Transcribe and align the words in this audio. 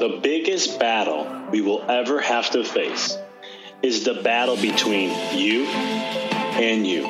The 0.00 0.18
biggest 0.22 0.80
battle 0.80 1.28
we 1.50 1.60
will 1.60 1.82
ever 1.82 2.22
have 2.22 2.48
to 2.52 2.64
face 2.64 3.18
is 3.82 4.02
the 4.02 4.14
battle 4.14 4.56
between 4.56 5.10
you 5.36 5.66
and 5.66 6.86
you. 6.86 7.06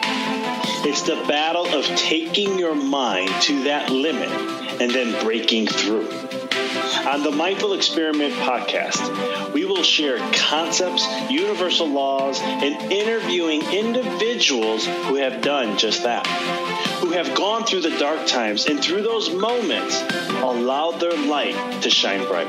It's 0.82 1.02
the 1.02 1.24
battle 1.28 1.68
of 1.68 1.84
taking 1.84 2.58
your 2.58 2.74
mind 2.74 3.30
to 3.42 3.62
that 3.62 3.90
limit 3.90 4.28
and 4.82 4.90
then 4.90 5.22
breaking 5.22 5.68
through. 5.68 6.08
On 7.06 7.22
the 7.22 7.30
Mindful 7.30 7.72
Experiment 7.72 8.34
podcast, 8.34 9.52
we 9.54 9.64
will 9.64 9.82
share 9.82 10.18
concepts, 10.32 11.06
universal 11.30 11.88
laws, 11.88 12.40
and 12.40 12.92
interviewing 12.92 13.62
individuals 13.72 14.86
who 14.86 15.16
have 15.16 15.40
done 15.40 15.78
just 15.78 16.02
that, 16.02 16.26
who 17.00 17.12
have 17.12 17.34
gone 17.34 17.64
through 17.64 17.80
the 17.80 17.98
dark 17.98 18.26
times 18.26 18.66
and 18.66 18.80
through 18.82 19.02
those 19.02 19.30
moments 19.30 20.00
allowed 20.42 21.00
their 21.00 21.16
light 21.26 21.82
to 21.82 21.90
shine 21.90 22.26
bright. 22.26 22.48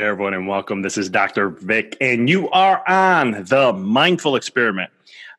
Hey, 0.00 0.06
everyone, 0.06 0.32
and 0.32 0.48
welcome. 0.48 0.80
This 0.80 0.96
is 0.96 1.10
Dr. 1.10 1.50
Vic, 1.50 1.94
and 2.00 2.26
you 2.26 2.48
are 2.52 2.82
on 2.88 3.44
the 3.44 3.74
Mindful 3.74 4.34
Experiment. 4.34 4.90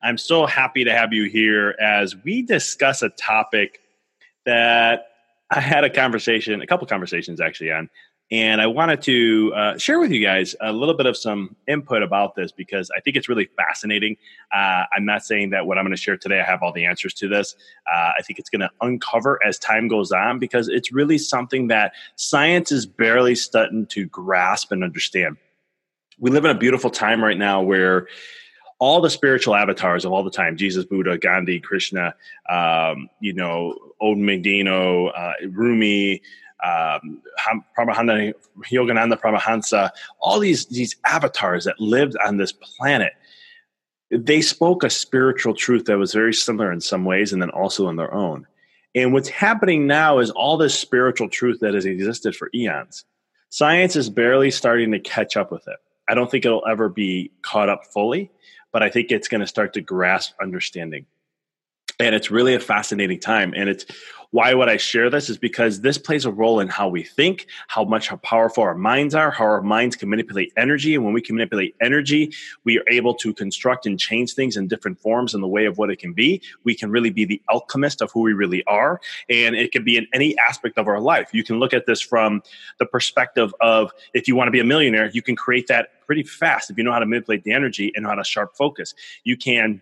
I'm 0.04 0.20
so 0.20 0.46
happy 0.46 0.84
to 0.84 0.92
have 0.94 1.14
you 1.14 1.24
here 1.24 1.76
as 1.82 2.16
we 2.16 2.44
discuss 2.44 3.02
a 3.02 3.10
topic 3.10 3.82
that 4.46 5.08
I 5.50 5.62
had 5.62 5.84
a 5.84 5.90
conversation, 5.90 6.62
a 6.62 6.68
couple 6.68 6.86
conversations 6.86 7.42
actually 7.42 7.72
on, 7.72 7.90
and 8.32 8.62
I 8.62 8.68
wanted 8.68 9.02
to 9.04 9.54
uh, 9.54 9.78
share 9.78 10.00
with 10.00 10.10
you 10.10 10.26
guys 10.26 10.56
a 10.62 10.72
little 10.72 10.96
bit 10.96 11.06
of 11.06 11.18
some 11.18 11.54
input 11.68 12.02
about 12.02 12.34
this 12.36 12.54
because 12.54 12.90
I 12.96 13.02
think 13.02 13.18
it's 13.18 13.28
really 13.28 13.50
fascinating. 13.58 14.16
Uh, 14.56 14.84
I'm 14.96 15.06
not 15.06 15.26
saying 15.26 15.50
that 15.50 15.66
what 15.66 15.78
I'm 15.78 15.84
going 15.84 15.96
to 15.96 16.02
share 16.02 16.16
today, 16.16 16.40
I 16.40 16.44
have 16.44 16.64
all 16.64 16.72
the 16.72 16.86
answers 16.86 17.14
to 17.16 17.28
this. 17.28 17.56
Uh, 17.94 18.12
I 18.18 18.22
think 18.24 18.40
it's 18.40 18.50
going 18.50 18.62
to 18.62 18.70
uncover 18.80 19.38
as 19.46 19.60
time 19.60 19.90
goes 19.90 20.14
on 20.14 20.40
because 20.40 20.70
it's 20.70 20.94
really 20.94 21.18
something 21.18 21.68
that 21.68 21.92
science 22.16 22.72
is 22.72 22.86
barely 22.86 23.36
starting 23.36 23.86
to 23.88 24.06
grasp 24.06 24.72
and 24.72 24.82
understand. 24.82 25.36
We 26.18 26.32
live 26.32 26.46
in 26.46 26.52
a 26.52 26.58
beautiful 26.58 26.90
time 26.90 27.22
right 27.22 27.38
now 27.38 27.62
where 27.62 28.08
all 28.80 29.02
the 29.02 29.10
spiritual 29.10 29.56
avatars 29.56 30.06
of 30.06 30.12
all 30.12 30.24
the 30.24 30.32
time 30.32 30.58
jesus 30.58 30.86
buddha 30.86 31.16
gandhi 31.16 31.60
krishna 31.60 32.16
um, 32.50 33.08
you 33.20 33.32
know 33.32 33.76
Odin 34.02 34.24
Medino, 34.24 35.12
uh, 35.16 35.34
Rumi, 35.50 36.22
um, 36.64 37.22
Paramahansa, 37.78 38.34
Yogananda 38.72 39.20
Paramahansa, 39.20 39.90
all 40.20 40.40
these 40.40 40.66
these 40.68 40.96
avatars 41.06 41.66
that 41.66 41.80
lived 41.80 42.16
on 42.26 42.38
this 42.38 42.52
planet, 42.52 43.14
they 44.12 44.42
spoke 44.42 44.84
a 44.84 44.90
spiritual 44.90 45.54
truth 45.54 45.86
that 45.86 45.98
was 45.98 46.14
very 46.14 46.34
similar 46.34 46.72
in 46.72 46.82
some 46.82 47.06
ways, 47.06 47.34
and 47.34 47.42
then 47.42 47.50
also 47.50 47.90
in 47.90 47.96
their 47.96 48.14
own. 48.14 48.46
And 48.94 49.14
what's 49.14 49.30
happening 49.30 49.88
now 49.88 50.20
is 50.20 50.32
all 50.32 50.58
this 50.58 50.78
spiritual 50.78 51.30
truth 51.30 51.60
that 51.62 51.74
has 51.74 51.86
existed 51.86 52.36
for 52.36 52.50
eons. 52.54 53.06
Science 53.50 53.96
is 53.96 54.10
barely 54.10 54.52
starting 54.52 54.92
to 54.92 55.00
catch 55.00 55.38
up 55.38 55.52
with 55.52 55.68
it. 55.68 55.78
I 56.10 56.14
don't 56.14 56.30
think 56.30 56.46
it'll 56.46 56.66
ever 56.70 56.90
be 56.90 57.32
caught 57.42 57.70
up 57.70 57.86
fully, 57.86 58.32
but 58.74 58.84
I 58.84 58.90
think 58.90 59.12
it's 59.12 59.28
going 59.28 59.42
to 59.42 59.48
start 59.48 59.74
to 59.74 59.82
grasp 59.82 60.34
understanding 60.42 61.06
and 62.02 62.16
it's 62.16 62.32
really 62.32 62.54
a 62.56 62.60
fascinating 62.60 63.20
time. 63.20 63.54
And 63.56 63.70
it's 63.70 63.86
why 64.32 64.54
would 64.54 64.70
i 64.70 64.78
share 64.78 65.10
this 65.10 65.30
is 65.30 65.38
because 65.38 65.82
this 65.82 65.98
plays 65.98 66.26
a 66.26 66.32
role 66.32 66.60
in 66.60 66.68
how 66.68 66.88
we 66.88 67.04
think 67.04 67.48
how 67.68 67.84
much 67.84 68.08
how 68.08 68.16
powerful 68.18 68.64
our 68.64 68.76
minds 68.76 69.14
are 69.14 69.30
how 69.30 69.44
our 69.44 69.62
minds 69.62 69.96
can 69.96 70.10
manipulate 70.10 70.52
energy. 70.58 70.96
And 70.96 71.04
when 71.04 71.14
we 71.14 71.22
can 71.22 71.36
manipulate 71.36 71.76
energy 71.82 72.34
we 72.64 72.80
are 72.80 72.84
able 72.90 73.14
to 73.16 73.34
construct 73.34 73.86
and 73.86 74.00
change 74.00 74.34
things 74.34 74.58
in 74.58 74.68
different 74.68 75.00
forms 75.00 75.34
in 75.34 75.42
the 75.42 75.48
way 75.48 75.66
of 75.66 75.78
what 75.78 75.90
it 75.90 76.00
can 76.00 76.14
be. 76.14 76.42
We 76.64 76.76
can 76.76 76.90
really 76.90 77.10
be 77.10 77.26
the 77.26 77.42
alchemist 77.50 78.02
of 78.02 78.12
who 78.12 78.22
we 78.22 78.34
really 78.34 78.64
are. 78.66 79.00
And 79.30 79.56
it 79.56 79.72
can 79.72 79.84
be 79.84 79.98
in 79.98 80.08
any 80.14 80.38
aspect 80.38 80.78
of 80.78 80.88
our 80.88 81.00
life. 81.00 81.30
You 81.34 81.44
can 81.44 81.60
look 81.60 81.74
at 81.74 81.86
this 81.86 82.02
from 82.02 82.42
the 82.80 82.86
perspective 82.86 83.54
of 83.62 83.92
if 84.14 84.28
you 84.28 84.36
want 84.36 84.48
to 84.48 84.52
be 84.52 84.60
a 84.60 84.64
millionaire 84.64 85.10
you 85.14 85.22
can 85.22 85.36
create 85.36 85.68
that 85.68 86.06
pretty 86.06 86.24
fast 86.24 86.70
if 86.70 86.78
you 86.78 86.84
know 86.84 86.92
how 86.92 87.00
to 87.00 87.06
manipulate 87.06 87.44
the 87.44 87.52
energy 87.52 87.92
and 87.96 88.06
how 88.06 88.16
to 88.16 88.24
sharp 88.24 88.56
focus. 88.56 88.94
You 89.24 89.36
can 89.36 89.82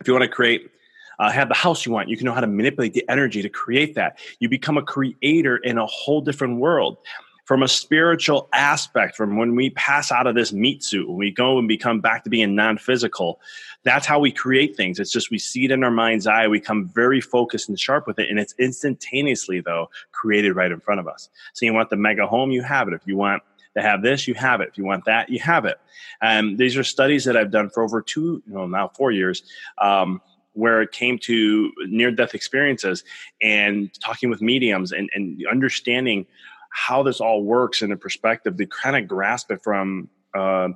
if 0.00 0.06
you 0.06 0.12
want 0.12 0.24
to 0.24 0.28
create 0.28 0.70
uh, 1.18 1.30
have 1.30 1.48
the 1.48 1.54
house 1.54 1.84
you 1.84 1.92
want. 1.92 2.08
You 2.08 2.16
can 2.16 2.24
know 2.24 2.34
how 2.34 2.40
to 2.40 2.46
manipulate 2.46 2.94
the 2.94 3.04
energy 3.08 3.42
to 3.42 3.48
create 3.48 3.94
that. 3.94 4.18
You 4.38 4.48
become 4.48 4.76
a 4.76 4.82
creator 4.82 5.56
in 5.56 5.78
a 5.78 5.86
whole 5.86 6.20
different 6.20 6.58
world. 6.58 6.98
From 7.44 7.62
a 7.62 7.68
spiritual 7.68 8.46
aspect, 8.52 9.16
from 9.16 9.38
when 9.38 9.54
we 9.54 9.70
pass 9.70 10.12
out 10.12 10.26
of 10.26 10.34
this 10.34 10.52
meat 10.52 10.84
suit, 10.84 11.08
when 11.08 11.16
we 11.16 11.30
go 11.30 11.58
and 11.58 11.66
become 11.66 11.98
back 11.98 12.22
to 12.24 12.30
being 12.30 12.54
non 12.54 12.76
physical, 12.76 13.40
that's 13.84 14.04
how 14.04 14.18
we 14.18 14.30
create 14.30 14.76
things. 14.76 15.00
It's 15.00 15.10
just 15.10 15.30
we 15.30 15.38
see 15.38 15.64
it 15.64 15.70
in 15.70 15.82
our 15.82 15.90
mind's 15.90 16.26
eye, 16.26 16.46
we 16.46 16.60
come 16.60 16.90
very 16.94 17.22
focused 17.22 17.70
and 17.70 17.80
sharp 17.80 18.06
with 18.06 18.18
it, 18.18 18.28
and 18.28 18.38
it's 18.38 18.54
instantaneously, 18.58 19.62
though, 19.62 19.88
created 20.12 20.56
right 20.56 20.70
in 20.70 20.78
front 20.78 21.00
of 21.00 21.08
us. 21.08 21.30
So, 21.54 21.64
you 21.64 21.72
want 21.72 21.88
the 21.88 21.96
mega 21.96 22.26
home, 22.26 22.50
you 22.50 22.62
have 22.62 22.86
it. 22.86 22.92
If 22.92 23.06
you 23.06 23.16
want 23.16 23.42
to 23.74 23.82
have 23.82 24.02
this, 24.02 24.28
you 24.28 24.34
have 24.34 24.60
it. 24.60 24.68
If 24.68 24.76
you 24.76 24.84
want 24.84 25.06
that, 25.06 25.30
you 25.30 25.38
have 25.40 25.64
it. 25.64 25.80
Um, 26.20 26.58
these 26.58 26.76
are 26.76 26.84
studies 26.84 27.24
that 27.24 27.36
I've 27.36 27.50
done 27.50 27.70
for 27.70 27.82
over 27.82 28.02
two, 28.02 28.42
you 28.46 28.52
know, 28.52 28.66
now 28.66 28.88
four 28.88 29.10
years. 29.10 29.42
Um, 29.78 30.20
where 30.58 30.82
it 30.82 30.90
came 30.90 31.18
to 31.20 31.72
near 31.86 32.10
death 32.10 32.34
experiences 32.34 33.04
and 33.40 33.90
talking 34.00 34.28
with 34.28 34.42
mediums 34.42 34.90
and, 34.90 35.08
and 35.14 35.40
understanding 35.50 36.26
how 36.70 37.00
this 37.04 37.20
all 37.20 37.44
works 37.44 37.80
in 37.80 37.92
a 37.92 37.96
perspective 37.96 38.56
to 38.56 38.66
kind 38.66 38.96
of 38.96 39.06
grasp 39.06 39.52
it 39.52 39.62
from 39.62 40.08
uh, 40.34 40.68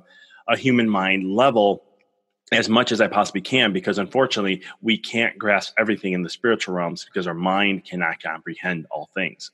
a 0.47 0.55
human 0.55 0.89
mind 0.89 1.29
level 1.29 1.83
as 2.53 2.69
much 2.69 2.93
as 2.93 3.01
I 3.01 3.07
possibly 3.07 3.41
can 3.41 3.73
because 3.73 3.97
unfortunately 3.97 4.61
we 4.81 4.97
can't 4.97 5.37
grasp 5.37 5.73
everything 5.77 6.13
in 6.13 6.23
the 6.23 6.29
spiritual 6.29 6.75
realms 6.75 7.03
because 7.03 7.27
our 7.27 7.33
mind 7.33 7.83
cannot 7.83 8.21
comprehend 8.23 8.87
all 8.89 9.09
things. 9.13 9.51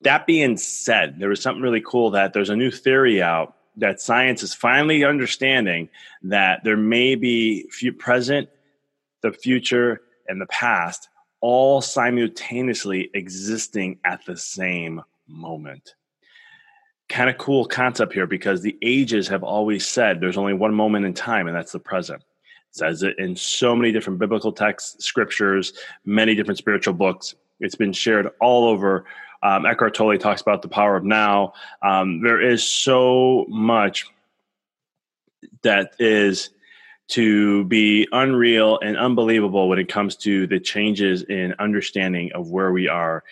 That 0.00 0.26
being 0.26 0.56
said, 0.56 1.18
there 1.18 1.28
was 1.28 1.42
something 1.42 1.62
really 1.62 1.82
cool 1.84 2.10
that 2.12 2.32
there's 2.32 2.50
a 2.50 2.56
new 2.56 2.70
theory 2.70 3.22
out 3.22 3.54
that 3.76 4.00
science 4.00 4.42
is 4.42 4.54
finally 4.54 5.04
understanding 5.04 5.90
that 6.22 6.64
there 6.64 6.76
may 6.76 7.14
be 7.14 7.68
few 7.70 7.92
present, 7.92 8.48
the 9.30 9.36
future, 9.38 10.02
and 10.28 10.40
the 10.40 10.46
past 10.46 11.08
all 11.40 11.80
simultaneously 11.80 13.10
existing 13.14 13.98
at 14.04 14.24
the 14.24 14.36
same 14.36 15.02
moment 15.28 15.94
kind 17.08 17.30
of 17.30 17.38
cool 17.38 17.64
concept 17.64 18.12
here 18.12 18.26
because 18.26 18.62
the 18.62 18.76
ages 18.82 19.28
have 19.28 19.42
always 19.42 19.86
said 19.86 20.20
there's 20.20 20.36
only 20.36 20.54
one 20.54 20.74
moment 20.74 21.06
in 21.06 21.14
time, 21.14 21.46
and 21.46 21.56
that's 21.56 21.72
the 21.72 21.78
present. 21.78 22.20
It 22.20 22.76
says 22.76 23.02
it 23.02 23.18
in 23.18 23.36
so 23.36 23.76
many 23.76 23.92
different 23.92 24.18
biblical 24.18 24.52
texts, 24.52 25.04
scriptures, 25.04 25.72
many 26.04 26.34
different 26.34 26.58
spiritual 26.58 26.94
books. 26.94 27.34
It's 27.60 27.74
been 27.74 27.92
shared 27.92 28.28
all 28.40 28.68
over. 28.68 29.04
Um, 29.42 29.66
Eckhart 29.66 29.94
Tolle 29.94 30.18
talks 30.18 30.40
about 30.40 30.62
the 30.62 30.68
power 30.68 30.96
of 30.96 31.04
now. 31.04 31.52
Um, 31.82 32.22
there 32.22 32.40
is 32.40 32.64
so 32.64 33.46
much 33.48 34.06
that 35.62 35.92
is 35.98 36.50
to 37.08 37.64
be 37.64 38.08
unreal 38.12 38.78
and 38.80 38.96
unbelievable 38.96 39.68
when 39.68 39.78
it 39.78 39.88
comes 39.88 40.16
to 40.16 40.46
the 40.46 40.58
changes 40.58 41.22
in 41.24 41.54
understanding 41.58 42.30
of 42.34 42.50
where 42.50 42.72
we 42.72 42.88
are 42.88 43.22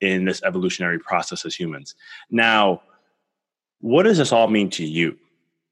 in 0.00 0.24
this 0.24 0.42
evolutionary 0.42 0.98
process 0.98 1.44
as 1.44 1.54
humans. 1.54 1.94
Now, 2.30 2.82
what 3.80 4.04
does 4.04 4.18
this 4.18 4.32
all 4.32 4.48
mean 4.48 4.70
to 4.70 4.84
you? 4.84 5.18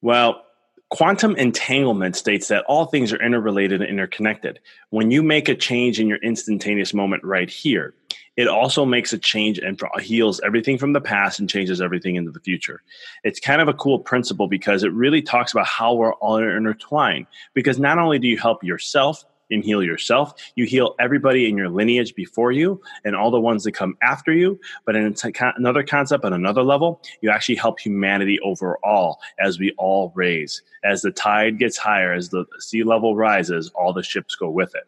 Well, 0.03 0.46
quantum 0.91 1.35
entanglement 1.37 2.17
states 2.17 2.49
that 2.49 2.65
all 2.69 2.87
things 2.87 3.13
are 3.13 3.23
interrelated 3.23 3.81
and 3.81 3.91
interconnected. 3.91 4.61
When 4.91 5.11
you 5.11 5.23
make 5.23 5.49
a 5.49 5.55
change 5.55 5.99
in 5.99 6.09
your 6.09 6.19
instantaneous 6.19 6.95
moment 6.95 7.25
right 7.25 7.51
here, 7.51 7.95
it 8.37 8.49
also 8.49 8.85
makes 8.85 9.13
a 9.13 9.19
change 9.19 9.59
and 9.59 9.81
heals 10.01 10.41
everything 10.45 10.77
from 10.77 10.93
the 10.93 11.01
past 11.01 11.41
and 11.41 11.49
changes 11.49 11.81
everything 11.81 12.17
into 12.17 12.31
the 12.31 12.41
future. 12.41 12.83
It's 13.25 13.41
kind 13.41 13.63
of 13.63 13.69
a 13.69 13.75
cool 13.75 13.99
principle 13.99 14.47
because 14.47 14.85
it 14.85 14.93
really 14.93 15.23
talks 15.23 15.53
about 15.53 15.67
how 15.67 15.95
we're 15.95 16.15
all 16.15 16.37
intertwined. 16.37 17.27
Because 17.55 17.79
not 17.79 17.99
only 17.99 18.19
do 18.19 18.29
you 18.29 18.37
help 18.37 18.63
yourself, 18.63 19.25
and 19.51 19.65
heal 19.65 19.83
yourself. 19.83 20.35
You 20.55 20.67
heal 20.67 20.95
everybody 20.99 21.49
in 21.49 21.57
your 21.57 21.69
lineage 21.69 22.15
before 22.15 22.53
you 22.53 22.81
and 23.05 23.15
all 23.15 23.31
the 23.31 23.41
ones 23.41 23.65
that 23.65 23.73
come 23.73 23.97
after 24.03 24.33
you. 24.33 24.59
But 24.85 24.97
in 24.97 25.15
another 25.57 25.83
concept, 25.83 26.25
on 26.25 26.33
another 26.33 26.63
level, 26.63 27.01
you 27.21 27.31
actually 27.31 27.57
help 27.57 27.81
humanity 27.81 28.39
overall 28.41 29.21
as 29.39 29.59
we 29.59 29.73
all 29.79 30.13
raise. 30.15 30.63
As 30.85 31.03
the 31.03 31.11
tide 31.11 31.59
gets 31.59 31.77
higher, 31.77 32.13
as 32.13 32.31
the 32.31 32.45
sea 32.59 32.83
level 32.83 33.17
rises, 33.17 33.71
all 33.75 33.93
the 33.93 34.03
ships 34.03 34.35
go 34.35 34.51
with 34.51 34.75
it. 34.75 34.85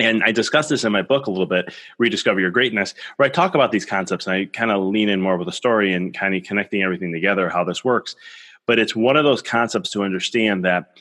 And 0.00 0.22
I 0.22 0.30
discuss 0.30 0.68
this 0.68 0.84
in 0.84 0.92
my 0.92 1.02
book 1.02 1.26
a 1.26 1.30
little 1.30 1.46
bit, 1.46 1.74
Rediscover 1.98 2.38
Your 2.38 2.52
Greatness, 2.52 2.94
where 3.16 3.26
I 3.26 3.30
talk 3.30 3.56
about 3.56 3.72
these 3.72 3.84
concepts 3.84 4.28
and 4.28 4.36
I 4.36 4.44
kind 4.44 4.70
of 4.70 4.84
lean 4.84 5.08
in 5.08 5.20
more 5.20 5.36
with 5.36 5.48
a 5.48 5.52
story 5.52 5.92
and 5.92 6.14
kind 6.14 6.36
of 6.36 6.44
connecting 6.44 6.82
everything 6.82 7.12
together, 7.12 7.48
how 7.48 7.64
this 7.64 7.84
works. 7.84 8.14
But 8.66 8.78
it's 8.78 8.94
one 8.94 9.16
of 9.16 9.24
those 9.24 9.42
concepts 9.42 9.90
to 9.90 10.04
understand 10.04 10.64
that 10.64 10.98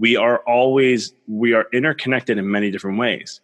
we 0.00 0.16
are 0.16 0.38
always 0.46 1.12
we 1.28 1.52
are 1.52 1.66
interconnected 1.72 2.38
in 2.38 2.50
many 2.50 2.70
different 2.70 2.98
ways. 2.98 3.40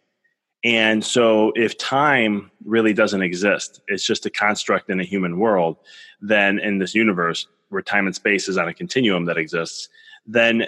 And 0.65 1.05
so 1.05 1.53
if 1.55 1.77
time 1.77 2.51
really 2.65 2.95
doesn't 2.95 3.23
exist 3.23 3.83
it's 3.89 4.05
just 4.05 4.27
a 4.27 4.31
construct 4.31 4.91
in 4.91 4.99
a 4.99 5.05
human 5.05 5.39
world 5.39 5.77
then 6.21 6.59
in 6.59 6.79
this 6.79 6.95
universe 6.95 7.47
where 7.69 7.83
time 7.83 8.07
and 8.07 8.15
space 8.15 8.49
is 8.49 8.57
on 8.57 8.67
a 8.67 8.75
continuum 8.75 9.27
that 9.27 9.37
exists 9.37 9.89
then 10.27 10.67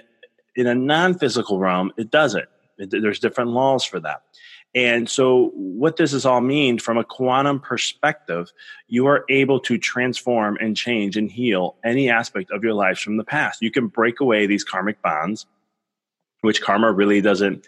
in 0.55 0.67
a 0.67 0.75
non-physical 0.75 1.59
realm 1.59 1.91
it 1.97 2.11
doesn't. 2.11 2.49
There's 2.77 3.19
different 3.19 3.51
laws 3.51 3.83
for 3.83 3.99
that. 4.01 4.23
And 4.75 5.09
so, 5.09 5.51
what 5.55 5.97
this 5.97 6.13
is 6.13 6.27
all 6.27 6.43
mean 6.43 6.79
from 6.79 6.99
a 6.99 7.03
quantum 7.03 7.59
perspective, 7.59 8.53
you 8.87 9.07
are 9.07 9.25
able 9.31 9.59
to 9.61 9.79
transform 9.79 10.59
and 10.61 10.77
change 10.77 11.17
and 11.17 11.31
heal 11.31 11.77
any 11.85 12.11
aspect 12.11 12.51
of 12.51 12.63
your 12.63 12.75
life 12.75 12.99
from 12.99 13.17
the 13.17 13.25
past. 13.25 13.63
You 13.63 13.71
can 13.71 13.87
break 13.89 14.21
away 14.21 14.47
these 14.47 14.63
karmic 14.63 15.01
bonds 15.01 15.47
which 16.43 16.63
karma 16.63 16.93
really 16.93 17.21
doesn't 17.21 17.67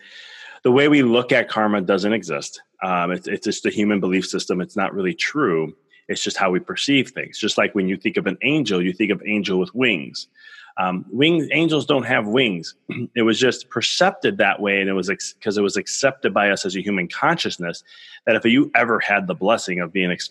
the 0.62 0.70
way 0.70 0.88
we 0.88 1.02
look 1.02 1.32
at 1.32 1.48
karma 1.48 1.80
doesn't 1.80 2.12
exist. 2.12 2.60
Um, 2.82 3.12
it's, 3.12 3.26
it's 3.26 3.44
just 3.44 3.66
a 3.66 3.70
human 3.70 4.00
belief 4.00 4.26
system. 4.26 4.60
It's 4.60 4.76
not 4.76 4.94
really 4.94 5.14
true. 5.14 5.74
It's 6.08 6.22
just 6.22 6.36
how 6.36 6.50
we 6.50 6.60
perceive 6.60 7.10
things. 7.10 7.38
Just 7.38 7.56
like 7.56 7.74
when 7.74 7.88
you 7.88 7.96
think 7.96 8.16
of 8.16 8.26
an 8.26 8.36
angel 8.42 8.82
you 8.82 8.92
think 8.92 9.10
of 9.10 9.22
angel 9.26 9.58
with 9.58 9.74
wings. 9.74 10.28
Um, 10.76 11.04
wings 11.10 11.48
angels 11.52 11.84
don't 11.86 12.04
have 12.04 12.26
wings. 12.26 12.74
It 13.14 13.22
was 13.22 13.38
just 13.38 13.70
percepted 13.70 14.38
that 14.38 14.60
way 14.60 14.80
and 14.80 14.88
it 14.88 14.92
was 14.92 15.08
because 15.08 15.34
ex- 15.46 15.56
it 15.56 15.62
was 15.62 15.76
accepted 15.76 16.32
by 16.32 16.50
us 16.50 16.64
as 16.64 16.76
a 16.76 16.82
human 16.82 17.08
consciousness 17.08 17.82
that 18.26 18.36
if 18.36 18.44
you 18.44 18.70
ever 18.74 19.00
had 19.00 19.26
the 19.26 19.34
blessing 19.34 19.80
of 19.80 19.92
being 19.92 20.10
ex- 20.10 20.30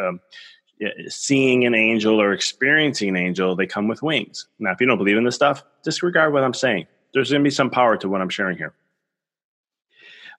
um, 0.00 0.20
seeing 1.08 1.64
an 1.64 1.74
angel 1.74 2.20
or 2.20 2.32
experiencing 2.32 3.08
an 3.08 3.16
angel 3.16 3.56
they 3.56 3.66
come 3.66 3.88
with 3.88 4.02
wings. 4.02 4.48
Now 4.58 4.72
if 4.72 4.80
you 4.80 4.86
don't 4.86 4.98
believe 4.98 5.16
in 5.16 5.24
this 5.24 5.34
stuff 5.34 5.64
disregard 5.82 6.32
what 6.32 6.42
i'm 6.42 6.54
saying 6.54 6.86
there's 7.16 7.30
going 7.30 7.42
to 7.42 7.46
be 7.46 7.50
some 7.50 7.70
power 7.70 7.96
to 7.96 8.10
what 8.10 8.20
I'm 8.20 8.28
sharing 8.28 8.58
here. 8.58 8.74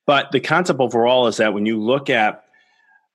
But 0.06 0.32
the 0.32 0.40
concept 0.40 0.80
overall 0.80 1.26
is 1.26 1.38
that 1.38 1.56
when 1.56 1.66
you 1.66 1.82
look 1.82 2.08
at 2.08 2.44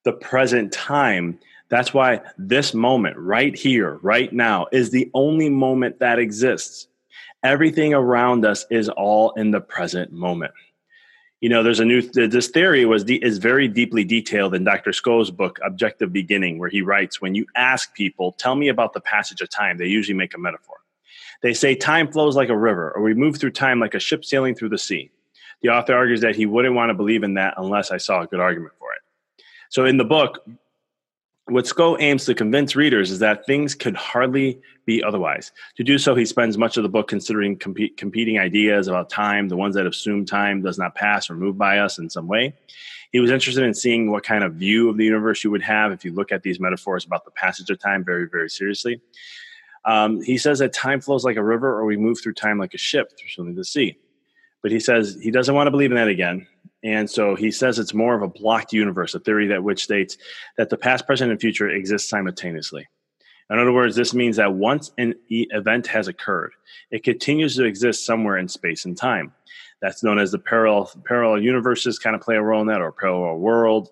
the 0.02 0.12
present 0.12 0.72
time, 0.72 1.38
that's 1.68 1.94
why 1.94 2.22
this 2.36 2.74
moment 2.74 3.16
right 3.16 3.56
here, 3.56 4.00
right 4.02 4.32
now, 4.32 4.66
is 4.72 4.90
the 4.90 5.08
only 5.14 5.48
moment 5.48 6.00
that 6.00 6.18
exists. 6.18 6.88
Everything 7.44 7.94
around 7.94 8.44
us 8.44 8.66
is 8.68 8.88
all 8.88 9.30
in 9.34 9.52
the 9.52 9.60
present 9.60 10.10
moment. 10.10 10.52
You 11.40 11.48
know, 11.48 11.62
there's 11.62 11.80
a 11.80 11.84
new 11.84 12.02
this 12.02 12.48
theory 12.48 12.84
was 12.84 13.04
is 13.04 13.38
very 13.38 13.68
deeply 13.68 14.02
detailed 14.02 14.56
in 14.56 14.64
Dr. 14.64 14.90
Skow's 14.90 15.30
book 15.30 15.60
Objective 15.64 16.12
Becoming, 16.12 16.58
where 16.58 16.68
he 16.68 16.82
writes, 16.82 17.20
when 17.20 17.36
you 17.36 17.46
ask 17.54 17.94
people, 17.94 18.32
tell 18.32 18.56
me 18.56 18.68
about 18.68 18.92
the 18.92 19.00
passage 19.00 19.40
of 19.40 19.50
time, 19.50 19.78
they 19.78 19.86
usually 19.86 20.18
make 20.18 20.34
a 20.34 20.38
metaphor. 20.38 20.81
They 21.42 21.54
say 21.54 21.74
time 21.74 22.10
flows 22.10 22.36
like 22.36 22.48
a 22.48 22.56
river, 22.56 22.92
or 22.94 23.02
we 23.02 23.14
move 23.14 23.36
through 23.36 23.50
time 23.50 23.80
like 23.80 23.94
a 23.94 24.00
ship 24.00 24.24
sailing 24.24 24.54
through 24.54 24.70
the 24.70 24.78
sea. 24.78 25.10
The 25.62 25.68
author 25.68 25.94
argues 25.94 26.20
that 26.20 26.36
he 26.36 26.46
wouldn't 26.46 26.74
want 26.74 26.90
to 26.90 26.94
believe 26.94 27.22
in 27.22 27.34
that 27.34 27.54
unless 27.56 27.90
I 27.90 27.96
saw 27.96 28.22
a 28.22 28.26
good 28.26 28.40
argument 28.40 28.74
for 28.78 28.92
it. 28.92 29.44
So 29.70 29.84
in 29.84 29.96
the 29.96 30.04
book, 30.04 30.44
what 31.46 31.64
Skow 31.64 32.00
aims 32.00 32.24
to 32.26 32.34
convince 32.34 32.76
readers 32.76 33.10
is 33.10 33.18
that 33.18 33.46
things 33.46 33.74
could 33.74 33.96
hardly 33.96 34.60
be 34.86 35.02
otherwise. 35.02 35.52
To 35.76 35.84
do 35.84 35.98
so, 35.98 36.14
he 36.14 36.24
spends 36.24 36.56
much 36.56 36.76
of 36.76 36.82
the 36.82 36.88
book 36.88 37.08
considering 37.08 37.56
comp- 37.56 37.96
competing 37.96 38.38
ideas 38.38 38.86
about 38.86 39.10
time, 39.10 39.48
the 39.48 39.56
ones 39.56 39.74
that 39.74 39.86
assume 39.86 40.24
time 40.24 40.62
does 40.62 40.78
not 40.78 40.94
pass 40.94 41.28
or 41.28 41.34
move 41.34 41.58
by 41.58 41.78
us 41.78 41.98
in 41.98 42.08
some 42.08 42.28
way. 42.28 42.54
He 43.10 43.20
was 43.20 43.30
interested 43.30 43.64
in 43.64 43.74
seeing 43.74 44.10
what 44.10 44.22
kind 44.22 44.44
of 44.44 44.54
view 44.54 44.88
of 44.88 44.96
the 44.96 45.04
universe 45.04 45.44
you 45.44 45.50
would 45.50 45.62
have 45.62 45.92
if 45.92 46.04
you 46.04 46.12
look 46.12 46.32
at 46.32 46.42
these 46.42 46.60
metaphors 46.60 47.04
about 47.04 47.24
the 47.24 47.30
passage 47.32 47.68
of 47.70 47.78
time 47.78 48.04
very, 48.04 48.28
very 48.28 48.48
seriously. 48.48 49.00
Um, 49.84 50.22
he 50.22 50.38
says 50.38 50.60
that 50.60 50.72
time 50.72 51.00
flows 51.00 51.24
like 51.24 51.36
a 51.36 51.44
river, 51.44 51.78
or 51.78 51.84
we 51.84 51.96
move 51.96 52.20
through 52.20 52.34
time 52.34 52.58
like 52.58 52.74
a 52.74 52.78
ship 52.78 53.12
through 53.18 53.30
something 53.30 53.56
to 53.56 53.64
sea. 53.64 53.98
But 54.62 54.70
he 54.70 54.80
says 54.80 55.18
he 55.20 55.30
doesn't 55.30 55.54
want 55.54 55.66
to 55.66 55.72
believe 55.72 55.90
in 55.90 55.96
that 55.96 56.08
again. 56.08 56.46
And 56.84 57.08
so 57.08 57.34
he 57.34 57.50
says 57.50 57.78
it's 57.78 57.94
more 57.94 58.14
of 58.14 58.22
a 58.22 58.28
blocked 58.28 58.72
universe, 58.72 59.14
a 59.14 59.20
theory 59.20 59.46
that 59.48 59.62
which 59.62 59.84
states 59.84 60.16
that 60.56 60.68
the 60.68 60.76
past, 60.76 61.06
present, 61.06 61.30
and 61.30 61.40
future 61.40 61.68
exist 61.68 62.08
simultaneously. 62.08 62.88
In 63.50 63.58
other 63.58 63.72
words, 63.72 63.96
this 63.96 64.14
means 64.14 64.36
that 64.36 64.54
once 64.54 64.92
an 64.98 65.14
event 65.28 65.86
has 65.88 66.08
occurred, 66.08 66.52
it 66.90 67.04
continues 67.04 67.54
to 67.56 67.64
exist 67.64 68.06
somewhere 68.06 68.38
in 68.38 68.48
space 68.48 68.84
and 68.84 68.96
time. 68.96 69.32
That's 69.82 70.02
known 70.02 70.18
as 70.18 70.30
the 70.30 70.38
parallel 70.38 70.90
parallel 71.04 71.42
universes 71.42 71.98
kind 71.98 72.16
of 72.16 72.22
play 72.22 72.36
a 72.36 72.42
role 72.42 72.60
in 72.60 72.68
that, 72.68 72.80
or 72.80 72.92
parallel 72.92 73.38
world. 73.38 73.90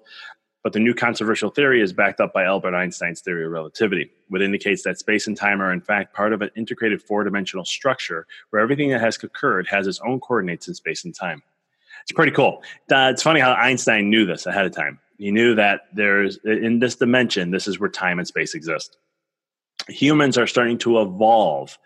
But 0.63 0.75
the 0.75 0.79
new 0.79 0.93
controversial 0.93 1.51
theory 1.51 1.81
is 1.81 1.93
backed 1.93 2.21
up 2.21 2.35
by 2.35 2.45
Albert 2.45 2.75
Einstein's 2.75 3.23
theory 3.23 3.47
of 3.47 3.51
relativity, 3.51 4.11
which 4.29 4.43
indicates 4.43 4.83
that 4.83 4.99
space 4.99 5.27
and 5.27 5.37
time 5.37 5.63
are 5.63 5.73
in 5.73 5.81
fact 5.81 6.15
part 6.15 6.33
of 6.35 6.43
an 6.43 6.51
integrated 6.55 7.03
four 7.03 7.25
dimensional 7.25 7.65
structure 7.65 8.27
where 8.51 8.61
everything 8.61 8.91
that 8.91 9.01
has 9.01 9.17
occurred 9.23 9.67
has 9.69 9.87
its 9.87 10.01
own 10.01 10.21
coordinates 10.21 10.69
in 10.69 10.75
space 10.75 11.05
and 11.05 11.15
time. 11.15 11.43
It's 12.03 12.13
pretty 12.13 12.33
cool. 12.33 12.63
Uh, 12.93 13.11
it's 13.13 13.23
funny 13.23 13.41
how 13.41 13.53
Einstein 13.53 14.11
knew 14.11 14.27
this 14.27 14.47
ahead 14.47 14.67
of 14.67 14.75
time. 14.75 14.99
He 15.19 15.31
knew 15.31 15.55
that 15.55 15.83
there's 15.93 16.39
in 16.45 16.79
this 16.79 16.97
dimension, 16.97 17.51
this 17.51 17.67
is 17.67 17.79
where 17.79 17.91
time 17.91 18.19
and 18.19 18.29
space 18.29 18.55
exist. 18.55 18.97
Humans 19.89 20.39
are 20.39 20.47
starting 20.47 20.79
to 20.79 21.01
evolve. 21.01 21.79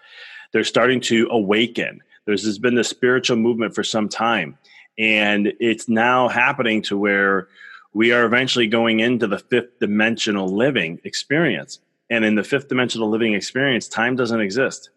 They're 0.53 0.65
starting 0.65 1.01
to 1.03 1.29
awaken. 1.31 2.01
There's 2.27 2.59
been 2.59 2.75
this 2.75 2.89
spiritual 2.89 3.37
movement 3.37 3.75
for 3.75 3.83
some 3.83 4.09
time. 4.09 4.57
And 4.99 5.53
it's 5.59 5.89
now 5.89 6.29
happening 6.29 6.81
to 6.83 6.97
where 6.97 7.49
we 7.95 8.13
are 8.13 8.25
eventually 8.25 8.67
going 8.67 9.01
into 9.01 9.27
the 9.27 9.39
fifth 9.39 9.79
dimensional 9.81 10.49
living 10.49 11.01
experience. 11.05 11.79
And 12.11 12.25
in 12.25 12.35
the 12.35 12.45
fifth 12.45 12.69
dimensional 12.69 13.09
living 13.09 13.35
experience, 13.35 13.89
time 13.89 14.17
doesn't 14.17 14.41
exist. 14.41 14.91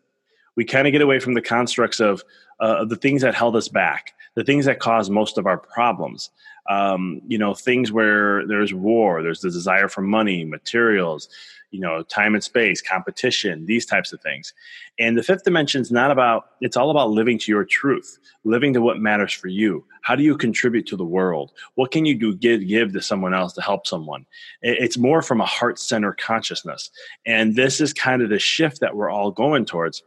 We 0.56 0.66
kind 0.66 0.88
of 0.88 0.92
get 0.92 1.04
away 1.04 1.20
from 1.20 1.36
the 1.36 1.42
constructs 1.42 2.00
of 2.00 2.24
uh, 2.60 2.86
the 2.86 2.96
things 2.96 3.22
that 3.22 3.36
held 3.36 3.56
us 3.56 3.68
back, 3.68 4.14
the 4.36 4.44
things 4.44 4.66
that 4.66 4.80
cause 4.80 5.10
most 5.10 5.38
of 5.38 5.46
our 5.46 5.58
problems. 5.58 6.32
Um, 6.70 7.22
you 7.28 7.38
know, 7.38 7.54
things 7.54 7.92
where 7.92 8.46
there's 8.46 8.74
war, 8.74 9.24
there's 9.24 9.42
the 9.42 9.50
desire 9.50 9.88
for 9.88 10.02
money, 10.02 10.44
materials, 10.44 11.30
you 11.72 11.80
know, 11.80 12.02
time 12.04 12.34
and 12.34 12.44
space, 12.44 12.82
competition, 12.82 13.66
these 13.66 13.86
types 13.86 14.14
of 14.14 14.22
things. 14.22 14.54
And 15.00 15.18
the 15.18 15.24
fifth 15.24 15.44
dimension 15.44 15.82
is 15.82 15.92
not 15.92 16.12
about, 16.12 16.52
it's 16.62 16.78
all 16.78 16.90
about 16.90 17.12
living 17.12 17.38
to 17.40 17.52
your 17.52 17.66
truth, 17.66 18.18
living 18.44 18.74
to 18.74 18.82
what 18.82 19.00
matters 19.00 19.34
for 19.34 19.48
you. 19.48 19.86
How 20.02 20.16
do 20.16 20.24
you 20.24 20.38
contribute 20.38 20.88
to 20.88 20.96
the 20.96 21.06
world? 21.06 21.52
What 21.76 21.92
can 21.92 22.06
you 22.06 22.16
do, 22.16 22.34
give, 22.36 22.66
give 22.66 22.94
to 22.94 23.02
someone 23.02 23.34
else 23.34 23.54
to 23.54 23.62
help 23.62 23.86
someone? 23.86 24.26
It's 24.62 24.98
more 24.98 25.22
from 25.22 25.42
a 25.42 25.46
heart 25.46 25.78
centered 25.78 26.18
consciousness. 26.18 26.90
And 27.26 27.56
this 27.56 27.82
is 27.82 27.94
kind 27.94 28.22
of 28.22 28.30
the 28.30 28.40
shift 28.40 28.80
that 28.80 28.96
we're 28.96 29.10
all 29.10 29.32
going 29.32 29.66
towards. 29.66 30.04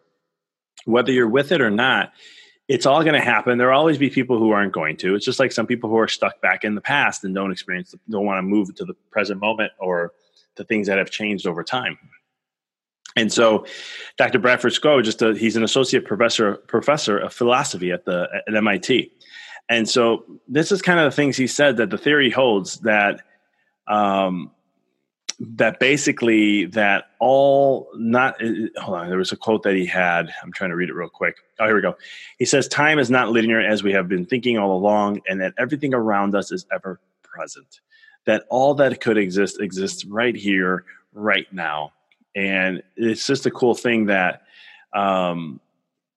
Whether 0.86 1.12
you're 1.12 1.28
with 1.28 1.52
it 1.52 1.60
or 1.60 1.70
not, 1.70 2.12
it's 2.70 2.86
all 2.86 3.02
going 3.02 3.14
to 3.14 3.20
happen. 3.20 3.58
There'll 3.58 3.76
always 3.76 3.98
be 3.98 4.08
people 4.08 4.38
who 4.38 4.52
aren't 4.52 4.72
going 4.72 4.96
to. 4.98 5.16
It's 5.16 5.24
just 5.24 5.40
like 5.40 5.50
some 5.50 5.66
people 5.66 5.90
who 5.90 5.98
are 5.98 6.06
stuck 6.06 6.40
back 6.40 6.62
in 6.62 6.76
the 6.76 6.80
past 6.80 7.24
and 7.24 7.34
don't 7.34 7.50
experience, 7.50 7.96
don't 8.08 8.24
want 8.24 8.38
to 8.38 8.42
move 8.42 8.72
to 8.76 8.84
the 8.84 8.94
present 9.10 9.40
moment 9.40 9.72
or 9.80 10.12
the 10.54 10.62
things 10.62 10.86
that 10.86 10.96
have 10.96 11.10
changed 11.10 11.48
over 11.48 11.64
time. 11.64 11.98
And 13.16 13.32
so, 13.32 13.66
Dr. 14.18 14.38
Bradford 14.38 14.72
Skow, 14.72 15.02
just 15.02 15.20
a, 15.20 15.34
he's 15.34 15.56
an 15.56 15.64
associate 15.64 16.04
professor 16.04 16.54
professor 16.68 17.18
of 17.18 17.32
philosophy 17.32 17.90
at 17.90 18.04
the 18.04 18.28
at 18.46 18.54
MIT, 18.54 19.10
and 19.68 19.88
so 19.88 20.24
this 20.46 20.70
is 20.70 20.80
kind 20.80 21.00
of 21.00 21.10
the 21.10 21.16
things 21.16 21.36
he 21.36 21.48
said 21.48 21.76
that 21.78 21.90
the 21.90 21.98
theory 21.98 22.30
holds 22.30 22.78
that 22.82 23.22
um, 23.88 24.52
that 25.40 25.80
basically 25.80 26.66
that 26.66 27.06
all 27.18 27.88
not 27.94 28.40
hold 28.76 28.98
on 28.98 29.08
there 29.08 29.16
was 29.16 29.32
a 29.32 29.36
quote 29.36 29.62
that 29.62 29.74
he 29.74 29.86
had. 29.86 30.30
I'm 30.42 30.52
trying 30.52 30.70
to 30.70 30.76
read 30.76 30.90
it 30.90 30.94
real 30.94 31.08
quick. 31.08 31.36
Oh 31.58 31.64
here 31.64 31.74
we 31.74 31.80
go. 31.80 31.96
He 32.38 32.44
says 32.44 32.68
time 32.68 32.98
is 32.98 33.10
not 33.10 33.30
linear 33.30 33.60
as 33.60 33.82
we 33.82 33.92
have 33.92 34.06
been 34.06 34.26
thinking 34.26 34.58
all 34.58 34.76
along 34.76 35.22
and 35.28 35.40
that 35.40 35.54
everything 35.58 35.94
around 35.94 36.34
us 36.34 36.52
is 36.52 36.66
ever 36.72 37.00
present. 37.22 37.80
That 38.26 38.44
all 38.50 38.74
that 38.74 39.00
could 39.00 39.16
exist 39.16 39.60
exists 39.60 40.04
right 40.04 40.36
here 40.36 40.84
right 41.14 41.50
now. 41.52 41.94
And 42.36 42.82
it's 42.96 43.26
just 43.26 43.46
a 43.46 43.50
cool 43.50 43.74
thing 43.74 44.06
that 44.06 44.42
um, 44.92 45.58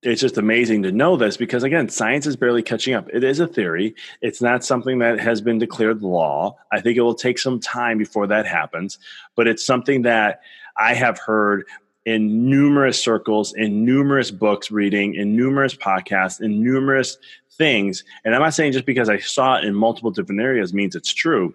it's 0.06 0.22
just 0.22 0.38
amazing 0.38 0.84
to 0.84 0.92
know 0.92 1.16
this 1.16 1.38
because 1.38 1.64
again 1.64 1.90
science 1.90 2.26
is 2.26 2.36
barely 2.36 2.64
catching 2.64 2.94
up. 2.94 3.10
It 3.14 3.24
is 3.24 3.40
a 3.40 3.48
theory. 3.48 3.96
It's 4.22 4.42
not 4.42 4.64
something 4.64 5.00
that 5.00 5.20
has 5.20 5.42
been 5.42 5.58
declared 5.58 6.02
law. 6.02 6.58
I 6.72 6.82
think 6.82 6.98
it 6.98 7.02
will 7.02 7.16
take 7.16 7.40
some 7.40 7.60
time 7.60 7.98
before 7.98 8.28
that 8.28 8.46
happens 8.46 9.00
but 9.36 9.48
it's 9.48 9.66
something 9.66 10.04
that 10.04 10.42
i 10.78 10.94
have 10.94 11.18
heard 11.20 11.66
in 12.06 12.50
numerous 12.50 13.02
circles 13.02 13.54
in 13.54 13.86
numerous 13.86 14.32
books 14.32 14.72
reading 14.72 15.16
in 15.16 15.36
numerous 15.36 15.74
podcasts 15.74 16.42
in 16.42 16.62
numerous 16.62 17.18
things. 17.52 18.04
And 18.26 18.36
i'm 18.36 18.42
not 18.42 18.54
saying 18.54 18.74
just 18.74 18.86
because 18.86 19.10
i 19.10 19.18
saw 19.18 19.58
it 19.58 19.64
in 19.64 19.74
multiple 19.76 20.12
different 20.12 20.42
areas 20.42 20.74
means 20.74 20.96
it's 20.96 21.14
true 21.14 21.54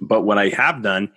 but 0.00 0.22
what 0.22 0.38
i 0.38 0.48
have 0.48 0.82
done 0.82 1.12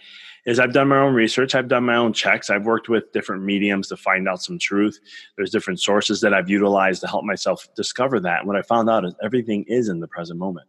is 0.48 0.60
I've 0.60 0.74
done 0.74 0.88
my 0.88 0.98
own 0.98 1.14
research, 1.14 1.54
I've 1.54 1.68
done 1.68 1.84
my 1.84 1.98
own 1.98 2.14
checks, 2.14 2.50
I've 2.50 2.66
worked 2.66 2.88
with 2.88 3.12
different 3.12 3.44
mediums 3.44 3.90
to 3.90 3.98
find 3.98 4.28
out 4.30 4.42
some 4.42 4.58
truth. 4.58 5.00
There's 5.36 5.52
different 5.52 5.82
sources 5.82 6.22
that 6.22 6.34
I've 6.34 6.50
utilized 6.50 7.02
to 7.02 7.08
help 7.08 7.26
myself 7.26 7.68
discover 7.76 8.20
that. 8.22 8.40
And 8.40 8.48
what 8.48 8.56
I 8.56 8.62
found 8.62 8.90
out 8.90 9.06
is 9.06 9.14
everything 9.22 9.66
is 9.68 9.90
in 9.90 10.00
the 10.00 10.08
present 10.08 10.40
moment. 10.40 10.68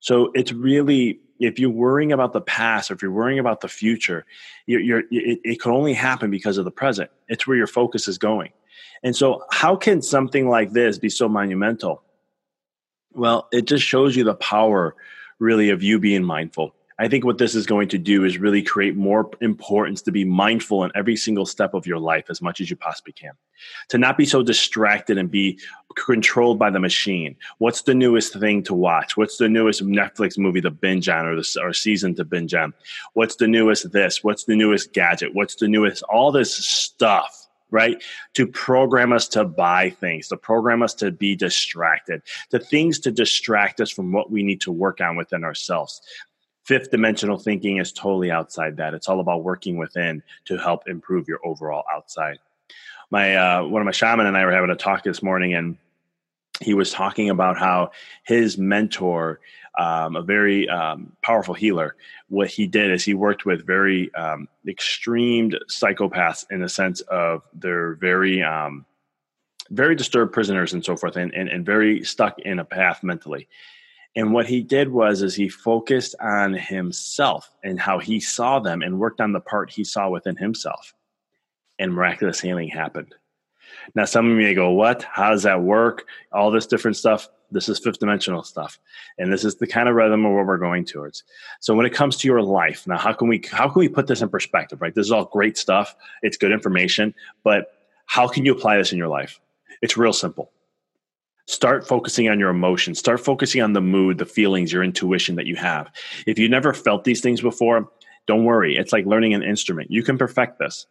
So 0.00 0.30
it's 0.34 0.52
really 0.52 1.18
if 1.40 1.58
you're 1.58 1.70
worrying 1.70 2.12
about 2.12 2.34
the 2.34 2.42
past 2.42 2.90
or 2.90 2.94
if 2.94 3.02
you're 3.02 3.10
worrying 3.10 3.38
about 3.38 3.62
the 3.62 3.68
future, 3.68 4.26
you're, 4.66 4.80
you're, 4.80 5.00
it, 5.10 5.40
it 5.42 5.60
can 5.60 5.72
only 5.72 5.94
happen 5.94 6.30
because 6.30 6.58
of 6.58 6.66
the 6.66 6.70
present. 6.70 7.10
It's 7.28 7.46
where 7.46 7.56
your 7.56 7.66
focus 7.66 8.06
is 8.06 8.18
going. 8.18 8.52
And 9.02 9.16
so, 9.16 9.44
how 9.50 9.76
can 9.76 10.02
something 10.02 10.48
like 10.48 10.72
this 10.72 10.98
be 10.98 11.08
so 11.08 11.28
monumental? 11.28 12.02
Well, 13.12 13.48
it 13.52 13.66
just 13.66 13.84
shows 13.84 14.14
you 14.14 14.24
the 14.24 14.34
power, 14.34 14.94
really, 15.38 15.70
of 15.70 15.82
you 15.82 15.98
being 15.98 16.22
mindful 16.22 16.73
I 16.98 17.08
think 17.08 17.24
what 17.24 17.38
this 17.38 17.56
is 17.56 17.66
going 17.66 17.88
to 17.88 17.98
do 17.98 18.24
is 18.24 18.38
really 18.38 18.62
create 18.62 18.96
more 18.96 19.28
importance 19.40 20.00
to 20.02 20.12
be 20.12 20.24
mindful 20.24 20.84
in 20.84 20.92
every 20.94 21.16
single 21.16 21.44
step 21.44 21.74
of 21.74 21.86
your 21.86 21.98
life 21.98 22.26
as 22.28 22.40
much 22.40 22.60
as 22.60 22.70
you 22.70 22.76
possibly 22.76 23.12
can. 23.12 23.32
To 23.88 23.98
not 23.98 24.16
be 24.16 24.24
so 24.24 24.42
distracted 24.42 25.18
and 25.18 25.28
be 25.28 25.58
controlled 25.96 26.58
by 26.58 26.70
the 26.70 26.78
machine. 26.78 27.34
What's 27.58 27.82
the 27.82 27.94
newest 27.94 28.34
thing 28.38 28.62
to 28.64 28.74
watch? 28.74 29.16
What's 29.16 29.38
the 29.38 29.48
newest 29.48 29.84
Netflix 29.84 30.38
movie 30.38 30.60
to 30.60 30.70
binge 30.70 31.08
on 31.08 31.26
or, 31.26 31.34
the, 31.34 31.60
or 31.60 31.72
season 31.72 32.14
to 32.14 32.24
binge 32.24 32.54
on? 32.54 32.72
What's 33.14 33.36
the 33.36 33.48
newest 33.48 33.90
this? 33.90 34.22
What's 34.22 34.44
the 34.44 34.54
newest 34.54 34.92
gadget? 34.92 35.34
What's 35.34 35.56
the 35.56 35.68
newest? 35.68 36.02
All 36.04 36.30
this 36.32 36.54
stuff 36.54 37.40
right? 37.70 38.04
To 38.34 38.46
program 38.46 39.12
us 39.12 39.26
to 39.28 39.44
buy 39.44 39.90
things, 39.90 40.28
to 40.28 40.36
program 40.36 40.80
us 40.80 40.94
to 40.94 41.10
be 41.10 41.34
distracted, 41.34 42.22
the 42.50 42.60
things 42.60 43.00
to 43.00 43.10
distract 43.10 43.80
us 43.80 43.90
from 43.90 44.12
what 44.12 44.30
we 44.30 44.44
need 44.44 44.60
to 44.60 44.70
work 44.70 45.00
on 45.00 45.16
within 45.16 45.42
ourselves 45.42 46.00
fifth 46.64 46.90
dimensional 46.90 47.38
thinking 47.38 47.76
is 47.76 47.92
totally 47.92 48.30
outside 48.30 48.76
that. 48.78 48.94
It's 48.94 49.08
all 49.08 49.20
about 49.20 49.44
working 49.44 49.76
within 49.76 50.22
to 50.46 50.56
help 50.56 50.88
improve 50.88 51.28
your 51.28 51.40
overall 51.44 51.84
outside. 51.92 52.38
My 53.10 53.36
uh, 53.36 53.64
one 53.64 53.82
of 53.82 53.86
my 53.86 53.92
shaman 53.92 54.26
and 54.26 54.36
i 54.36 54.44
were 54.44 54.52
having 54.52 54.70
a 54.70 54.76
talk 54.76 55.04
this 55.04 55.22
morning 55.22 55.54
and 55.54 55.76
he 56.60 56.72
was 56.72 56.92
talking 56.92 57.30
about 57.30 57.58
how 57.58 57.90
his 58.24 58.56
mentor 58.56 59.40
um, 59.78 60.16
a 60.16 60.22
very 60.22 60.68
um, 60.68 61.12
powerful 61.22 61.54
healer 61.54 61.96
what 62.28 62.48
he 62.48 62.66
did 62.66 62.90
is 62.90 63.04
he 63.04 63.12
worked 63.12 63.44
with 63.44 63.66
very 63.66 64.12
um, 64.14 64.48
extreme 64.66 65.52
psychopaths 65.68 66.44
in 66.50 66.60
the 66.60 66.68
sense 66.68 67.02
of 67.02 67.42
they're 67.52 67.94
very 67.94 68.42
um, 68.42 68.86
very 69.70 69.94
disturbed 69.94 70.32
prisoners 70.32 70.72
and 70.72 70.84
so 70.84 70.96
forth 70.96 71.16
and, 71.16 71.32
and, 71.34 71.48
and 71.48 71.66
very 71.66 72.04
stuck 72.04 72.38
in 72.40 72.58
a 72.58 72.64
path 72.64 73.02
mentally 73.02 73.48
and 74.16 74.32
what 74.32 74.46
he 74.46 74.62
did 74.62 74.90
was 74.90 75.22
is 75.22 75.34
he 75.34 75.48
focused 75.48 76.14
on 76.20 76.54
himself 76.54 77.50
and 77.64 77.80
how 77.80 77.98
he 77.98 78.20
saw 78.20 78.60
them 78.60 78.82
and 78.82 79.00
worked 79.00 79.20
on 79.20 79.32
the 79.32 79.40
part 79.40 79.70
he 79.70 79.82
saw 79.82 80.08
within 80.08 80.36
himself. 80.36 80.94
And 81.78 81.92
miraculous 81.92 82.40
healing 82.40 82.68
happened. 82.68 83.14
Now 83.96 84.04
some 84.04 84.26
of 84.26 84.30
you 84.30 84.38
may 84.38 84.54
go, 84.54 84.70
What? 84.70 85.02
How 85.02 85.30
does 85.30 85.42
that 85.42 85.62
work? 85.62 86.06
All 86.32 86.50
this 86.50 86.66
different 86.66 86.96
stuff. 86.96 87.28
This 87.50 87.68
is 87.68 87.78
fifth 87.78 87.98
dimensional 87.98 88.42
stuff. 88.42 88.78
And 89.18 89.32
this 89.32 89.44
is 89.44 89.56
the 89.56 89.66
kind 89.66 89.88
of 89.88 89.96
rhythm 89.96 90.24
of 90.24 90.32
what 90.32 90.46
we're 90.46 90.58
going 90.58 90.84
towards. 90.84 91.24
So 91.60 91.74
when 91.74 91.86
it 91.86 91.92
comes 91.92 92.16
to 92.18 92.28
your 92.28 92.42
life, 92.42 92.86
now 92.86 92.98
how 92.98 93.12
can 93.12 93.28
we 93.28 93.42
how 93.50 93.68
can 93.68 93.80
we 93.80 93.88
put 93.88 94.06
this 94.06 94.22
in 94.22 94.28
perspective, 94.28 94.80
right? 94.80 94.94
This 94.94 95.06
is 95.06 95.12
all 95.12 95.24
great 95.24 95.58
stuff. 95.58 95.96
It's 96.22 96.36
good 96.36 96.52
information, 96.52 97.14
but 97.42 97.72
how 98.06 98.28
can 98.28 98.44
you 98.44 98.52
apply 98.52 98.76
this 98.76 98.92
in 98.92 98.98
your 98.98 99.08
life? 99.08 99.40
It's 99.82 99.96
real 99.96 100.12
simple 100.12 100.52
Start 101.46 101.86
focusing 101.86 102.28
on 102.28 102.40
your 102.40 102.50
emotions. 102.50 102.98
Start 102.98 103.20
focusing 103.20 103.60
on 103.60 103.74
the 103.74 103.80
mood, 103.80 104.18
the 104.18 104.26
feelings, 104.26 104.72
your 104.72 104.82
intuition 104.82 105.36
that 105.36 105.46
you 105.46 105.56
have. 105.56 105.90
If 106.26 106.38
you 106.38 106.48
never 106.48 106.72
felt 106.72 107.04
these 107.04 107.20
things 107.20 107.40
before, 107.40 107.88
don't 108.26 108.44
worry. 108.44 108.76
It's 108.76 108.92
like 108.92 109.04
learning 109.04 109.34
an 109.34 109.42
instrument. 109.42 109.90
You 109.90 110.02
can 110.02 110.16
perfect 110.16 110.58
this. 110.58 110.86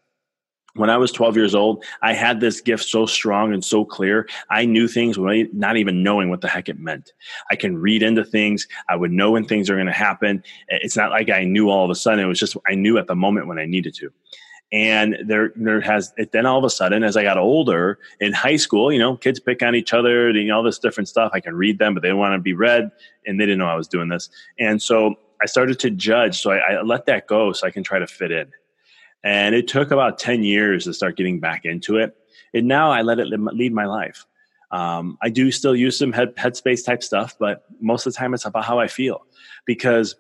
When 0.76 0.90
I 0.90 0.98
was 0.98 1.12
12 1.12 1.36
years 1.36 1.54
old, 1.54 1.84
I 2.02 2.14
had 2.14 2.40
this 2.40 2.60
gift 2.60 2.86
so 2.86 3.06
strong 3.06 3.54
and 3.54 3.64
so 3.64 3.86
clear. 3.86 4.28
I 4.50 4.66
knew 4.66 4.88
things 4.88 5.20
without 5.20 5.54
not 5.54 5.78
even 5.78 6.02
knowing 6.02 6.30
what 6.30 6.42
the 6.42 6.48
heck 6.48 6.68
it 6.68 6.80
meant. 6.80 7.14
I 7.52 7.56
can 7.56 7.78
read 7.78 8.02
into 8.02 8.24
things. 8.24 8.68
I 8.90 8.96
would 8.96 9.12
know 9.12 9.32
when 9.32 9.46
things 9.46 9.70
are 9.70 9.76
going 9.76 9.86
to 9.86 9.92
happen. 9.92 10.44
It's 10.70 10.98
not 10.98 11.12
like 11.12 11.30
I 11.30 11.44
knew 11.44 11.70
all 11.70 11.84
of 11.84 11.92
a 11.92 11.96
sudden. 11.96 12.20
It 12.20 12.28
was 12.28 12.40
just 12.40 12.58
I 12.68 12.74
knew 12.74 12.98
at 12.98 13.06
the 13.06 13.16
moment 13.16 13.48
when 13.48 13.60
I 13.60 13.66
needed 13.66 13.94
to 13.96 14.12
and 14.74 15.16
there 15.24 15.54
there 15.56 15.80
has 15.80 16.14
it 16.18 16.32
then 16.32 16.48
all 16.48 16.58
of 16.58 16.64
a 16.66 16.70
sudden 16.70 17.04
as 17.04 17.16
i 17.16 17.22
got 17.22 17.38
older 17.38 18.00
in 18.20 18.34
high 18.34 18.56
school 18.56 18.92
you 18.92 18.98
know 18.98 19.16
kids 19.16 19.40
pick 19.40 19.62
on 19.62 19.76
each 19.76 19.94
other 19.94 20.32
you 20.32 20.48
know 20.48 20.58
all 20.58 20.64
this 20.64 20.80
different 20.80 21.08
stuff. 21.08 21.32
I 21.34 21.40
can 21.40 21.56
read 21.56 21.78
them 21.78 21.94
but 21.94 22.02
they 22.02 22.10
don't 22.10 22.18
want 22.18 22.34
to 22.34 22.40
be 22.40 22.54
read 22.54 22.92
and 23.26 23.40
they 23.40 23.46
didn't 23.46 23.60
know 23.60 23.68
i 23.68 23.76
was 23.76 23.88
doing 23.88 24.10
this. 24.10 24.30
And 24.60 24.82
so 24.82 25.16
i 25.42 25.46
started 25.46 25.80
to 25.80 25.92
judge 25.92 26.42
so 26.42 26.52
I, 26.52 26.58
I 26.58 26.82
let 26.82 27.06
that 27.06 27.28
go 27.28 27.54
so 27.54 27.68
i 27.68 27.72
can 27.72 27.84
try 27.84 28.00
to 28.00 28.08
fit 28.08 28.32
in. 28.32 28.52
And 29.24 29.56
it 29.56 29.70
took 29.70 29.92
about 29.92 30.18
10 30.18 30.44
years 30.44 30.84
to 30.84 30.94
start 30.94 31.16
getting 31.16 31.40
back 31.40 31.64
into 31.64 31.98
it. 31.98 32.18
And 32.54 32.68
now 32.68 32.92
i 32.92 33.04
let 33.04 33.20
it 33.20 33.28
lead 33.28 33.74
my 33.74 33.86
life. 33.86 34.26
Um, 34.72 35.20
i 35.22 35.30
do 35.30 35.52
still 35.52 35.76
use 35.76 36.00
some 36.00 36.12
head, 36.12 36.36
headspace 36.36 36.84
type 36.84 37.04
stuff 37.04 37.36
but 37.38 37.66
most 37.80 38.08
of 38.08 38.14
the 38.14 38.18
time 38.18 38.34
it's 38.34 38.46
about 38.46 38.66
how 38.66 38.80
i 38.80 38.88
feel. 38.88 39.28
Because 39.66 40.16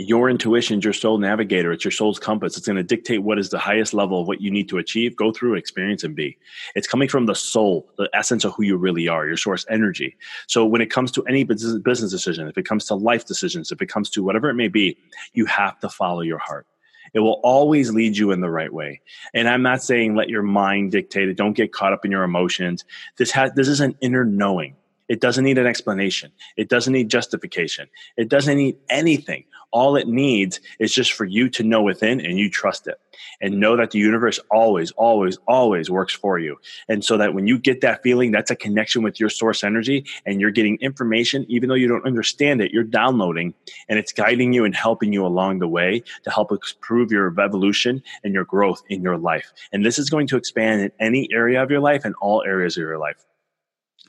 your 0.00 0.30
intuition, 0.30 0.78
is 0.78 0.84
your 0.84 0.92
soul 0.92 1.18
navigator, 1.18 1.72
it's 1.72 1.84
your 1.84 1.90
soul's 1.90 2.20
compass. 2.20 2.56
It's 2.56 2.68
going 2.68 2.76
to 2.76 2.84
dictate 2.84 3.24
what 3.24 3.36
is 3.36 3.50
the 3.50 3.58
highest 3.58 3.92
level 3.92 4.20
of 4.20 4.28
what 4.28 4.40
you 4.40 4.48
need 4.48 4.68
to 4.68 4.78
achieve, 4.78 5.16
go 5.16 5.32
through, 5.32 5.56
experience, 5.56 6.04
and 6.04 6.14
be. 6.14 6.38
It's 6.76 6.86
coming 6.86 7.08
from 7.08 7.26
the 7.26 7.34
soul, 7.34 7.90
the 7.98 8.08
essence 8.14 8.44
of 8.44 8.54
who 8.54 8.62
you 8.62 8.76
really 8.76 9.08
are, 9.08 9.26
your 9.26 9.36
source 9.36 9.66
energy. 9.68 10.16
So 10.46 10.64
when 10.64 10.80
it 10.80 10.86
comes 10.86 11.10
to 11.12 11.24
any 11.24 11.42
business 11.42 12.10
decision, 12.12 12.46
if 12.46 12.56
it 12.56 12.64
comes 12.64 12.84
to 12.86 12.94
life 12.94 13.26
decisions, 13.26 13.72
if 13.72 13.82
it 13.82 13.88
comes 13.88 14.08
to 14.10 14.22
whatever 14.22 14.48
it 14.48 14.54
may 14.54 14.68
be, 14.68 14.96
you 15.32 15.46
have 15.46 15.80
to 15.80 15.88
follow 15.88 16.20
your 16.20 16.38
heart. 16.38 16.68
It 17.14 17.20
will 17.20 17.40
always 17.42 17.90
lead 17.90 18.16
you 18.16 18.30
in 18.30 18.40
the 18.40 18.50
right 18.50 18.72
way. 18.72 19.00
And 19.34 19.48
I'm 19.48 19.62
not 19.62 19.82
saying 19.82 20.14
let 20.14 20.28
your 20.28 20.42
mind 20.42 20.92
dictate 20.92 21.28
it. 21.28 21.36
Don't 21.36 21.54
get 21.54 21.72
caught 21.72 21.92
up 21.92 22.04
in 22.04 22.10
your 22.10 22.22
emotions. 22.22 22.84
This 23.16 23.30
has 23.32 23.50
this 23.54 23.66
is 23.66 23.80
an 23.80 23.96
inner 24.00 24.24
knowing. 24.24 24.76
It 25.08 25.20
doesn't 25.20 25.44
need 25.44 25.58
an 25.58 25.66
explanation. 25.66 26.32
It 26.56 26.68
doesn't 26.68 26.92
need 26.92 27.10
justification. 27.10 27.88
It 28.16 28.28
doesn't 28.28 28.56
need 28.56 28.76
anything. 28.90 29.44
All 29.70 29.96
it 29.96 30.08
needs 30.08 30.60
is 30.78 30.94
just 30.94 31.12
for 31.12 31.24
you 31.24 31.48
to 31.50 31.62
know 31.62 31.82
within 31.82 32.20
and 32.20 32.38
you 32.38 32.50
trust 32.50 32.86
it 32.86 32.98
and 33.40 33.60
know 33.60 33.76
that 33.76 33.90
the 33.90 33.98
universe 33.98 34.38
always, 34.50 34.90
always, 34.92 35.38
always 35.46 35.90
works 35.90 36.14
for 36.14 36.38
you. 36.38 36.56
And 36.88 37.04
so 37.04 37.16
that 37.16 37.34
when 37.34 37.46
you 37.46 37.58
get 37.58 37.80
that 37.82 38.02
feeling, 38.02 38.30
that's 38.30 38.50
a 38.50 38.56
connection 38.56 39.02
with 39.02 39.20
your 39.20 39.28
source 39.28 39.64
energy 39.64 40.04
and 40.24 40.40
you're 40.40 40.50
getting 40.50 40.78
information, 40.80 41.44
even 41.48 41.68
though 41.68 41.74
you 41.74 41.88
don't 41.88 42.06
understand 42.06 42.62
it, 42.62 42.72
you're 42.72 42.84
downloading 42.84 43.54
and 43.88 43.98
it's 43.98 44.12
guiding 44.12 44.52
you 44.52 44.64
and 44.64 44.74
helping 44.74 45.12
you 45.12 45.26
along 45.26 45.58
the 45.58 45.68
way 45.68 46.02
to 46.22 46.30
help 46.30 46.50
improve 46.50 47.10
your 47.12 47.34
evolution 47.40 48.02
and 48.24 48.32
your 48.32 48.44
growth 48.44 48.82
in 48.88 49.02
your 49.02 49.18
life. 49.18 49.52
And 49.72 49.84
this 49.84 49.98
is 49.98 50.08
going 50.08 50.26
to 50.28 50.36
expand 50.36 50.80
in 50.80 50.92
any 51.00 51.28
area 51.32 51.62
of 51.62 51.70
your 51.70 51.80
life 51.80 52.04
and 52.04 52.14
all 52.20 52.42
areas 52.46 52.76
of 52.76 52.82
your 52.82 52.98
life. 52.98 53.24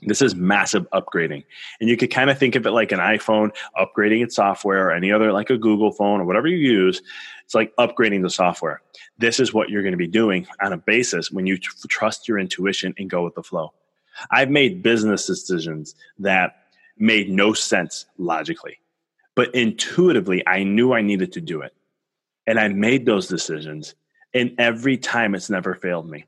This 0.03 0.21
is 0.21 0.35
massive 0.35 0.89
upgrading. 0.91 1.43
And 1.79 1.89
you 1.89 1.97
could 1.97 2.11
kind 2.11 2.29
of 2.29 2.37
think 2.37 2.55
of 2.55 2.65
it 2.65 2.71
like 2.71 2.91
an 2.91 2.99
iPhone 2.99 3.53
upgrading 3.77 4.23
its 4.23 4.35
software 4.35 4.87
or 4.87 4.91
any 4.91 5.11
other, 5.11 5.31
like 5.33 5.49
a 5.49 5.57
Google 5.57 5.91
phone 5.91 6.21
or 6.21 6.25
whatever 6.25 6.47
you 6.47 6.57
use. 6.57 7.01
It's 7.43 7.55
like 7.55 7.75
upgrading 7.75 8.21
the 8.21 8.29
software. 8.29 8.81
This 9.17 9.39
is 9.39 9.53
what 9.53 9.69
you're 9.69 9.81
going 9.81 9.93
to 9.93 9.97
be 9.97 10.07
doing 10.07 10.47
on 10.61 10.71
a 10.71 10.77
basis 10.77 11.31
when 11.31 11.45
you 11.45 11.57
t- 11.57 11.67
trust 11.87 12.27
your 12.27 12.39
intuition 12.39 12.93
and 12.97 13.09
go 13.09 13.23
with 13.23 13.35
the 13.35 13.43
flow. 13.43 13.73
I've 14.31 14.49
made 14.49 14.83
business 14.83 15.25
decisions 15.25 15.95
that 16.19 16.63
made 16.97 17.29
no 17.29 17.53
sense 17.53 18.05
logically, 18.17 18.79
but 19.35 19.53
intuitively, 19.55 20.43
I 20.47 20.63
knew 20.63 20.93
I 20.93 21.01
needed 21.01 21.33
to 21.33 21.41
do 21.41 21.61
it. 21.61 21.73
And 22.47 22.59
I 22.59 22.67
made 22.69 23.05
those 23.05 23.27
decisions. 23.27 23.95
And 24.33 24.55
every 24.57 24.97
time 24.97 25.35
it's 25.35 25.49
never 25.49 25.75
failed 25.75 26.09
me. 26.09 26.25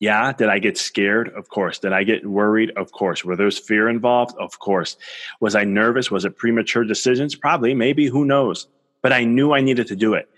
Yeah. 0.00 0.32
Did 0.32 0.48
I 0.48 0.58
get 0.58 0.78
scared? 0.78 1.30
Of 1.30 1.48
course. 1.48 1.78
Did 1.78 1.92
I 1.92 2.04
get 2.04 2.24
worried? 2.26 2.70
Of 2.76 2.92
course. 2.92 3.24
Were 3.24 3.36
there 3.36 3.50
fear 3.50 3.88
involved? 3.88 4.36
Of 4.38 4.58
course. 4.60 4.96
Was 5.40 5.54
I 5.54 5.64
nervous? 5.64 6.10
Was 6.10 6.24
it 6.24 6.36
premature 6.36 6.84
decisions? 6.84 7.34
Probably, 7.34 7.74
maybe, 7.74 8.06
who 8.06 8.24
knows? 8.24 8.68
But 9.02 9.12
I 9.12 9.24
knew 9.24 9.52
I 9.52 9.60
needed 9.60 9.86
to 9.88 9.96
do 9.96 10.14
it. 10.14 10.28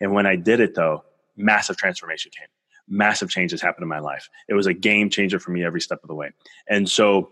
And 0.00 0.12
when 0.12 0.26
I 0.26 0.36
did 0.36 0.60
it, 0.60 0.74
though, 0.74 1.04
massive 1.36 1.76
transformation 1.76 2.32
came. 2.36 2.48
Massive 2.88 3.30
changes 3.30 3.60
happened 3.60 3.82
in 3.84 3.88
my 3.88 4.00
life. 4.00 4.28
It 4.48 4.54
was 4.54 4.66
a 4.66 4.74
game 4.74 5.08
changer 5.10 5.38
for 5.38 5.50
me 5.50 5.64
every 5.64 5.80
step 5.80 6.00
of 6.02 6.08
the 6.08 6.14
way. 6.14 6.30
And 6.68 6.88
so, 6.88 7.30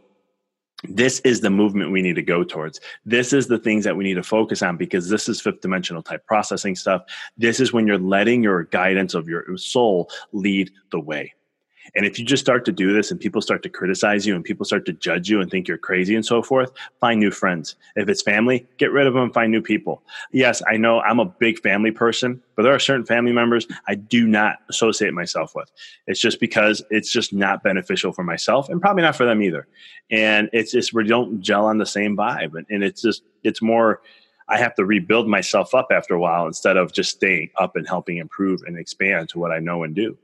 this 0.84 1.20
is 1.20 1.40
the 1.42 1.50
movement 1.50 1.92
we 1.92 2.00
need 2.00 2.16
to 2.16 2.22
go 2.22 2.42
towards. 2.42 2.80
This 3.04 3.34
is 3.34 3.49
the 3.49 3.58
things 3.58 3.84
that 3.84 3.96
we 3.96 4.04
need 4.04 4.14
to 4.14 4.22
focus 4.22 4.62
on 4.62 4.78
because 4.78 5.10
this 5.10 5.28
is 5.28 5.40
fifth 5.40 5.60
dimensional 5.60 6.02
type 6.02 6.25
processing 6.26 6.75
stuff. 6.75 7.02
This 7.37 7.60
is 7.60 7.72
when 7.72 7.87
you're 7.87 7.99
letting 7.99 8.42
your 8.42 8.64
guidance 8.64 9.12
of 9.12 9.28
your 9.28 9.44
soul 9.58 10.10
lead 10.32 10.70
the 10.90 11.00
way. 11.00 11.34
And 11.94 12.06
if 12.06 12.18
you 12.18 12.25
just 12.25 12.42
start 12.42 12.64
to 12.66 12.73
do 12.73 12.92
this 12.92 13.11
and 13.11 13.18
people 13.18 13.42
start 13.42 13.62
to 13.62 13.68
criticize 13.68 14.26
you 14.26 14.35
and 14.35 14.44
people 14.44 14.64
start 14.64 14.87
to 14.87 14.92
judge 14.92 15.28
you 15.28 15.40
and 15.40 15.50
think 15.50 15.68
you're 15.68 15.78
crazy 15.78 16.14
and 16.14 16.25
so 16.25 16.42
forth, 16.42 16.73
find 17.00 17.20
new 17.20 17.30
friends. 17.30 17.76
If 17.97 18.09
it's 18.09 18.23
family, 18.23 18.66
get 18.78 18.92
rid 18.92 19.06
of 19.06 19.14
them, 19.14 19.32
find 19.32 19.50
new 19.50 19.62
people. 19.62 20.02
Yes, 20.32 20.62
I 20.68 20.76
know 20.76 21.00
I'm 21.00 21.20
a 21.20 21.25
big 21.25 21.59
family 21.61 21.90
person, 21.90 22.42
but 22.56 22.62
there 22.62 22.75
are 22.75 22.78
certain 22.78 23.06
family 23.06 23.32
members 23.32 23.66
I 23.88 23.94
do 23.94 24.26
not 24.26 24.59
associate 24.68 25.14
myself 25.14 25.54
with. 25.54 25.70
It's 26.06 26.20
just 26.20 26.40
because 26.40 26.82
it's 26.90 27.12
just 27.12 27.32
not 27.32 27.62
beneficial 27.62 28.12
for 28.12 28.25
myself 28.25 28.68
and 28.68 28.80
probably 28.80 29.02
not 29.02 29.16
for 29.16 29.25
them 29.25 29.42
either. 29.42 29.66
And 30.11 30.50
it's 30.52 30.73
just 30.73 30.92
we 30.92 31.04
don't 31.04 31.40
gel 31.40 31.66
on 31.66 31.78
the 31.78 31.87
same 31.87 32.16
vibe. 32.16 32.54
And, 32.54 32.66
and 32.70 32.85
it's 32.85 33.02
just, 33.02 33.23
it's 33.44 33.62
more, 33.62 34.00
I 34.49 34.59
have 34.59 34.75
to 34.75 34.85
rebuild 34.85 35.28
myself 35.28 35.75
up 35.75 35.88
after 35.92 36.14
a 36.14 36.18
while 36.18 36.47
instead 36.47 36.76
of 36.76 36.92
just 36.92 37.11
staying 37.11 37.50
up 37.56 37.76
and 37.76 37.87
helping 37.87 38.16
improve 38.16 38.62
and 38.66 38.76
expand 38.76 39.28
to 39.30 39.38
what 39.38 39.52
I 39.52 39.61
know 39.61 39.85
and 39.85 39.94
do. 39.94 40.18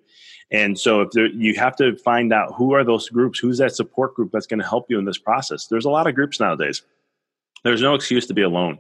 And 0.51 0.79
so 0.79 1.01
if 1.01 1.11
there, 1.11 1.27
you 1.27 1.55
have 1.55 1.77
to 1.77 1.97
find 1.97 2.33
out 2.33 2.55
who 2.55 2.73
are 2.75 2.85
those 2.85 3.09
groups, 3.09 3.39
who's 3.39 3.59
that 3.59 3.75
support 3.75 4.15
group 4.15 4.31
that's 4.33 4.47
going 4.47 4.61
to 4.61 4.67
help 4.67 4.87
you 4.89 4.99
in 4.99 5.05
this 5.05 5.19
process. 5.19 5.67
There's 5.67 5.85
a 5.85 5.91
lot 5.91 6.07
of 6.07 6.15
groups 6.15 6.39
nowadays. 6.39 6.83
There's 7.65 7.83
no 7.83 7.95
excuse 7.95 8.27
to 8.27 8.35
be 8.35 8.43
alone. 8.43 8.79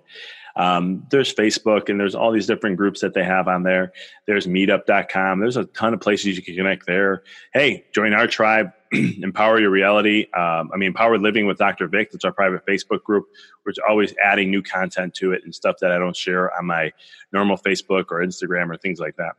Um, 0.54 1.06
there's 1.10 1.34
Facebook 1.34 1.90
and 1.90 2.00
there's 2.00 2.14
all 2.14 2.32
these 2.32 2.46
different 2.46 2.78
groups 2.78 3.00
that 3.00 3.12
they 3.12 3.24
have 3.24 3.46
on 3.46 3.62
there. 3.62 3.92
There's 4.26 4.46
meetup.com. 4.46 5.40
There's 5.40 5.58
a 5.58 5.64
ton 5.66 5.92
of 5.92 6.00
places 6.00 6.36
you 6.36 6.42
can 6.42 6.54
connect 6.54 6.86
there. 6.86 7.24
Hey, 7.52 7.84
join 7.92 8.14
our 8.14 8.26
tribe, 8.26 8.72
empower 8.92 9.60
your 9.60 9.70
reality. 9.70 10.28
Um, 10.32 10.70
I 10.72 10.78
mean, 10.78 10.88
empower 10.88 11.18
living 11.18 11.46
with 11.46 11.58
Dr. 11.58 11.88
Vic. 11.88 12.10
That's 12.10 12.24
our 12.24 12.32
private 12.32 12.64
Facebook 12.64 13.02
group. 13.02 13.26
We're 13.66 13.72
always 13.86 14.14
adding 14.22 14.50
new 14.50 14.62
content 14.62 15.14
to 15.16 15.32
it 15.32 15.42
and 15.44 15.54
stuff 15.54 15.76
that 15.82 15.92
I 15.92 15.98
don't 15.98 16.16
share 16.16 16.56
on 16.56 16.64
my 16.64 16.92
normal 17.32 17.58
Facebook 17.58 18.06
or 18.10 18.24
Instagram 18.24 18.70
or 18.70 18.78
things 18.78 18.98
like 18.98 19.16
that 19.16 19.34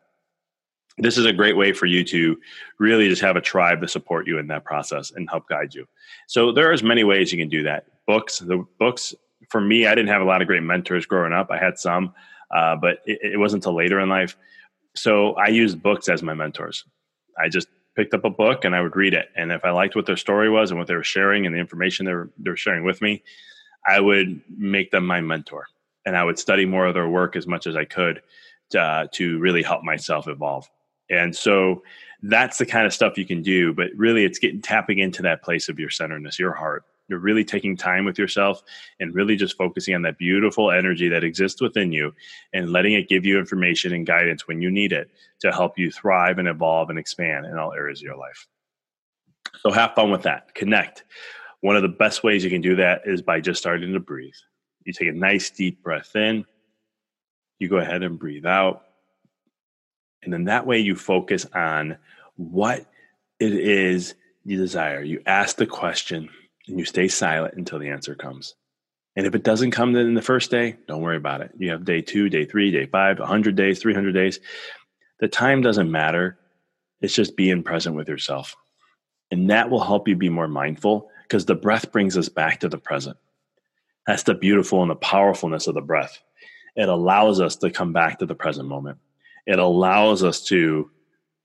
this 0.97 1.17
is 1.17 1.25
a 1.25 1.33
great 1.33 1.55
way 1.55 1.73
for 1.73 1.85
you 1.85 2.03
to 2.03 2.37
really 2.79 3.07
just 3.07 3.21
have 3.21 3.35
a 3.35 3.41
tribe 3.41 3.81
to 3.81 3.87
support 3.87 4.27
you 4.27 4.39
in 4.39 4.47
that 4.47 4.65
process 4.65 5.11
and 5.11 5.29
help 5.29 5.47
guide 5.47 5.73
you. 5.73 5.87
So 6.27 6.51
there 6.51 6.71
are 6.71 6.77
many 6.83 7.03
ways 7.03 7.31
you 7.31 7.37
can 7.37 7.49
do 7.49 7.63
that. 7.63 7.85
Books, 8.07 8.39
the 8.39 8.65
books 8.79 9.13
for 9.49 9.61
me, 9.61 9.85
I 9.85 9.95
didn't 9.95 10.09
have 10.09 10.21
a 10.21 10.25
lot 10.25 10.41
of 10.41 10.47
great 10.47 10.63
mentors 10.63 11.05
growing 11.05 11.33
up. 11.33 11.51
I 11.51 11.57
had 11.57 11.77
some, 11.77 12.13
uh, 12.51 12.75
but 12.75 12.99
it, 13.05 13.19
it, 13.33 13.37
wasn't 13.37 13.63
until 13.63 13.75
later 13.75 13.99
in 13.99 14.09
life. 14.09 14.35
So 14.95 15.33
I 15.33 15.47
used 15.47 15.81
books 15.81 16.09
as 16.09 16.23
my 16.23 16.33
mentors. 16.33 16.83
I 17.39 17.49
just 17.49 17.67
picked 17.95 18.13
up 18.13 18.25
a 18.25 18.29
book 18.29 18.65
and 18.65 18.75
I 18.75 18.81
would 18.81 18.95
read 18.95 19.13
it. 19.13 19.29
And 19.35 19.51
if 19.51 19.63
I 19.63 19.69
liked 19.69 19.95
what 19.95 20.05
their 20.05 20.17
story 20.17 20.49
was 20.49 20.71
and 20.71 20.79
what 20.79 20.87
they 20.87 20.95
were 20.95 21.03
sharing 21.03 21.45
and 21.45 21.53
the 21.53 21.59
information 21.59 22.05
they 22.05 22.13
were, 22.13 22.29
they 22.39 22.49
were 22.49 22.57
sharing 22.57 22.83
with 22.83 23.01
me, 23.01 23.23
I 23.85 23.99
would 23.99 24.41
make 24.49 24.91
them 24.91 25.05
my 25.05 25.21
mentor. 25.21 25.67
And 26.05 26.17
I 26.17 26.23
would 26.23 26.39
study 26.39 26.65
more 26.65 26.85
of 26.87 26.93
their 26.93 27.07
work 27.07 27.35
as 27.35 27.45
much 27.45 27.67
as 27.67 27.75
I 27.75 27.85
could 27.85 28.21
uh, 28.77 29.07
to 29.13 29.39
really 29.39 29.61
help 29.61 29.83
myself 29.83 30.27
evolve. 30.27 30.69
And 31.09 31.35
so 31.35 31.83
that's 32.23 32.57
the 32.57 32.65
kind 32.65 32.85
of 32.85 32.93
stuff 32.93 33.17
you 33.17 33.25
can 33.25 33.41
do. 33.41 33.73
But 33.73 33.91
really, 33.95 34.25
it's 34.25 34.39
getting 34.39 34.61
tapping 34.61 34.99
into 34.99 35.21
that 35.23 35.43
place 35.43 35.69
of 35.69 35.79
your 35.79 35.89
centeredness, 35.89 36.39
your 36.39 36.53
heart. 36.53 36.83
You're 37.07 37.19
really 37.19 37.45
taking 37.45 37.77
time 37.77 38.03
with 38.03 38.19
yourself 38.19 38.61
and 38.99 39.15
really 39.15 39.37
just 39.37 39.55
focusing 39.55 39.95
on 39.95 40.01
that 40.01 40.17
beautiful 40.17 40.71
energy 40.71 41.07
that 41.07 41.23
exists 41.23 41.61
within 41.61 41.93
you 41.93 42.13
and 42.53 42.73
letting 42.73 42.93
it 42.93 43.07
give 43.07 43.25
you 43.25 43.39
information 43.39 43.93
and 43.93 44.05
guidance 44.05 44.45
when 44.47 44.61
you 44.61 44.69
need 44.69 44.91
it 44.91 45.09
to 45.39 45.51
help 45.51 45.77
you 45.77 45.89
thrive 45.89 46.37
and 46.37 46.49
evolve 46.49 46.89
and 46.89 46.99
expand 46.99 47.45
in 47.45 47.57
all 47.57 47.71
areas 47.71 47.99
of 47.99 48.03
your 48.03 48.17
life. 48.17 48.45
So 49.61 49.71
have 49.71 49.95
fun 49.95 50.11
with 50.11 50.23
that. 50.23 50.53
Connect. 50.53 51.05
One 51.61 51.77
of 51.77 51.81
the 51.81 51.87
best 51.87 52.23
ways 52.23 52.43
you 52.43 52.49
can 52.49 52.61
do 52.61 52.75
that 52.75 53.03
is 53.05 53.21
by 53.21 53.39
just 53.39 53.59
starting 53.59 53.93
to 53.93 53.99
breathe. 53.99 54.33
You 54.83 54.91
take 54.91 55.07
a 55.07 55.13
nice 55.13 55.49
deep 55.49 55.81
breath 55.81 56.15
in, 56.15 56.45
you 57.59 57.69
go 57.69 57.77
ahead 57.77 58.03
and 58.03 58.19
breathe 58.19 58.45
out. 58.45 58.83
And 60.27 60.33
then 60.33 60.43
that 60.43 60.67
way 60.67 60.79
you 60.79 60.93
focus 60.93 61.45
on 61.55 61.95
what 62.35 62.85
it 63.39 63.53
is 63.53 64.13
you 64.43 64.57
desire. 64.57 65.01
You 65.01 65.21
ask 65.25 65.55
the 65.55 65.65
question 65.65 66.27
and 66.67 66.77
you 66.77 66.83
stay 66.83 67.07
silent 67.07 67.53
until 67.55 67.79
the 67.79 67.87
answer 67.87 68.13
comes. 68.13 68.53
And 69.15 69.25
if 69.25 69.35
it 69.35 69.43
doesn't 69.43 69.71
come 69.71 69.95
in 69.95 70.15
the 70.15 70.21
first 70.21 70.51
day, 70.51 70.75
don't 70.85 71.01
worry 71.01 71.15
about 71.15 71.39
it. 71.39 71.51
You 71.57 71.71
have 71.71 71.85
day 71.85 72.01
two, 72.01 72.27
day 72.27 72.43
three, 72.43 72.71
day 72.71 72.87
five, 72.87 73.19
100 73.19 73.55
days, 73.55 73.79
300 73.79 74.11
days. 74.11 74.41
The 75.21 75.29
time 75.29 75.61
doesn't 75.61 75.89
matter. 75.89 76.37
It's 76.99 77.15
just 77.15 77.37
being 77.37 77.63
present 77.63 77.95
with 77.95 78.09
yourself. 78.09 78.53
And 79.31 79.49
that 79.49 79.69
will 79.69 79.79
help 79.79 80.09
you 80.09 80.17
be 80.17 80.27
more 80.27 80.49
mindful 80.49 81.09
because 81.23 81.45
the 81.45 81.55
breath 81.55 81.93
brings 81.93 82.17
us 82.17 82.27
back 82.27 82.59
to 82.59 82.67
the 82.67 82.77
present. 82.77 83.15
That's 84.05 84.23
the 84.23 84.35
beautiful 84.35 84.81
and 84.81 84.91
the 84.91 84.95
powerfulness 84.95 85.67
of 85.67 85.75
the 85.75 85.81
breath. 85.81 86.21
It 86.75 86.89
allows 86.89 87.39
us 87.39 87.55
to 87.57 87.71
come 87.71 87.93
back 87.93 88.19
to 88.19 88.25
the 88.25 88.35
present 88.35 88.67
moment 88.67 88.97
it 89.47 89.59
allows 89.59 90.23
us 90.23 90.43
to 90.45 90.91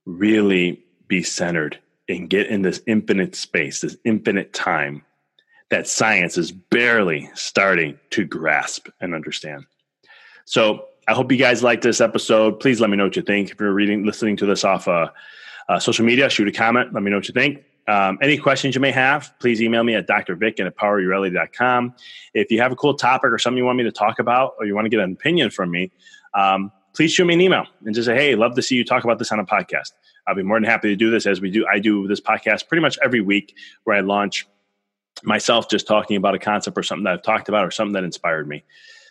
really 0.04 0.84
be 1.08 1.22
centered 1.22 1.78
and 2.08 2.28
get 2.28 2.48
in 2.48 2.62
this 2.62 2.82
infinite 2.86 3.34
space, 3.34 3.80
this 3.80 3.96
infinite 4.04 4.52
time 4.52 5.02
that 5.70 5.88
science 5.88 6.36
is 6.36 6.52
barely 6.52 7.30
starting 7.34 7.98
to 8.10 8.26
grasp 8.26 8.88
and 9.00 9.14
understand. 9.14 9.64
So 10.44 10.84
I 11.08 11.14
hope 11.14 11.32
you 11.32 11.38
guys 11.38 11.62
like 11.62 11.80
this 11.80 12.00
episode. 12.00 12.60
Please 12.60 12.80
let 12.80 12.90
me 12.90 12.96
know 12.96 13.04
what 13.04 13.16
you 13.16 13.22
think. 13.22 13.50
If 13.50 13.58
you're 13.58 13.72
reading, 13.72 14.04
listening 14.04 14.36
to 14.36 14.46
this 14.46 14.64
off 14.64 14.86
uh, 14.86 15.08
uh, 15.68 15.78
social 15.78 16.04
media, 16.04 16.28
shoot 16.28 16.46
a 16.46 16.52
comment. 16.52 16.92
Let 16.92 17.02
me 17.02 17.10
know 17.10 17.16
what 17.16 17.28
you 17.28 17.32
think. 17.32 17.64
Um, 17.88 18.18
any 18.20 18.36
questions 18.36 18.74
you 18.74 18.80
may 18.80 18.92
have, 18.92 19.32
please 19.40 19.62
email 19.62 19.82
me 19.82 19.94
at 19.94 20.06
drvic 20.06 20.60
at 20.60 20.74
empoweryourreality.com. 20.74 21.94
If 22.34 22.50
you 22.50 22.60
have 22.60 22.70
a 22.70 22.76
cool 22.76 22.94
topic 22.94 23.32
or 23.32 23.38
something 23.38 23.58
you 23.58 23.64
want 23.64 23.78
me 23.78 23.84
to 23.84 23.92
talk 23.92 24.18
about 24.18 24.54
or 24.58 24.66
you 24.66 24.74
want 24.74 24.84
to 24.84 24.90
get 24.90 25.00
an 25.00 25.12
opinion 25.12 25.50
from 25.50 25.70
me, 25.70 25.90
um, 26.34 26.70
please 26.94 27.12
shoot 27.12 27.24
me 27.24 27.34
an 27.34 27.40
email 27.40 27.66
and 27.84 27.94
just 27.94 28.06
say, 28.06 28.14
hey, 28.14 28.34
love 28.34 28.54
to 28.54 28.62
see 28.62 28.76
you 28.76 28.84
talk 28.84 29.04
about 29.04 29.18
this 29.18 29.32
on 29.32 29.38
a 29.38 29.44
podcast. 29.44 29.92
I'll 30.26 30.34
be 30.34 30.42
more 30.42 30.56
than 30.56 30.64
happy 30.64 30.88
to 30.88 30.96
do 30.96 31.10
this 31.10 31.26
as 31.26 31.40
we 31.40 31.50
do. 31.50 31.66
I 31.66 31.78
do 31.78 32.06
this 32.06 32.20
podcast 32.20 32.68
pretty 32.68 32.82
much 32.82 32.98
every 33.02 33.20
week 33.20 33.54
where 33.84 33.96
I 33.96 34.00
launch 34.00 34.46
myself 35.22 35.68
just 35.68 35.86
talking 35.86 36.16
about 36.16 36.34
a 36.34 36.38
concept 36.38 36.76
or 36.78 36.82
something 36.82 37.04
that 37.04 37.14
I've 37.14 37.22
talked 37.22 37.48
about 37.48 37.64
or 37.64 37.70
something 37.70 37.92
that 37.94 38.04
inspired 38.04 38.48
me. 38.48 38.64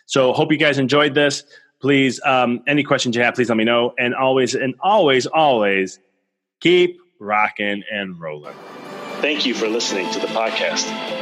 So 0.06 0.32
hope 0.32 0.50
you 0.50 0.58
guys 0.58 0.78
enjoyed 0.78 1.14
this. 1.14 1.44
Please, 1.80 2.20
um, 2.24 2.62
any 2.66 2.82
questions 2.82 3.16
you 3.16 3.22
have, 3.22 3.34
please 3.34 3.48
let 3.48 3.56
me 3.56 3.64
know. 3.64 3.94
And 3.98 4.14
always, 4.14 4.54
and 4.54 4.74
always, 4.80 5.26
always 5.26 5.98
keep 6.60 7.00
rocking 7.18 7.82
and 7.92 8.20
rolling. 8.20 8.54
Thank 9.20 9.46
you 9.46 9.54
for 9.54 9.68
listening 9.68 10.10
to 10.12 10.20
the 10.20 10.28
podcast. 10.28 11.21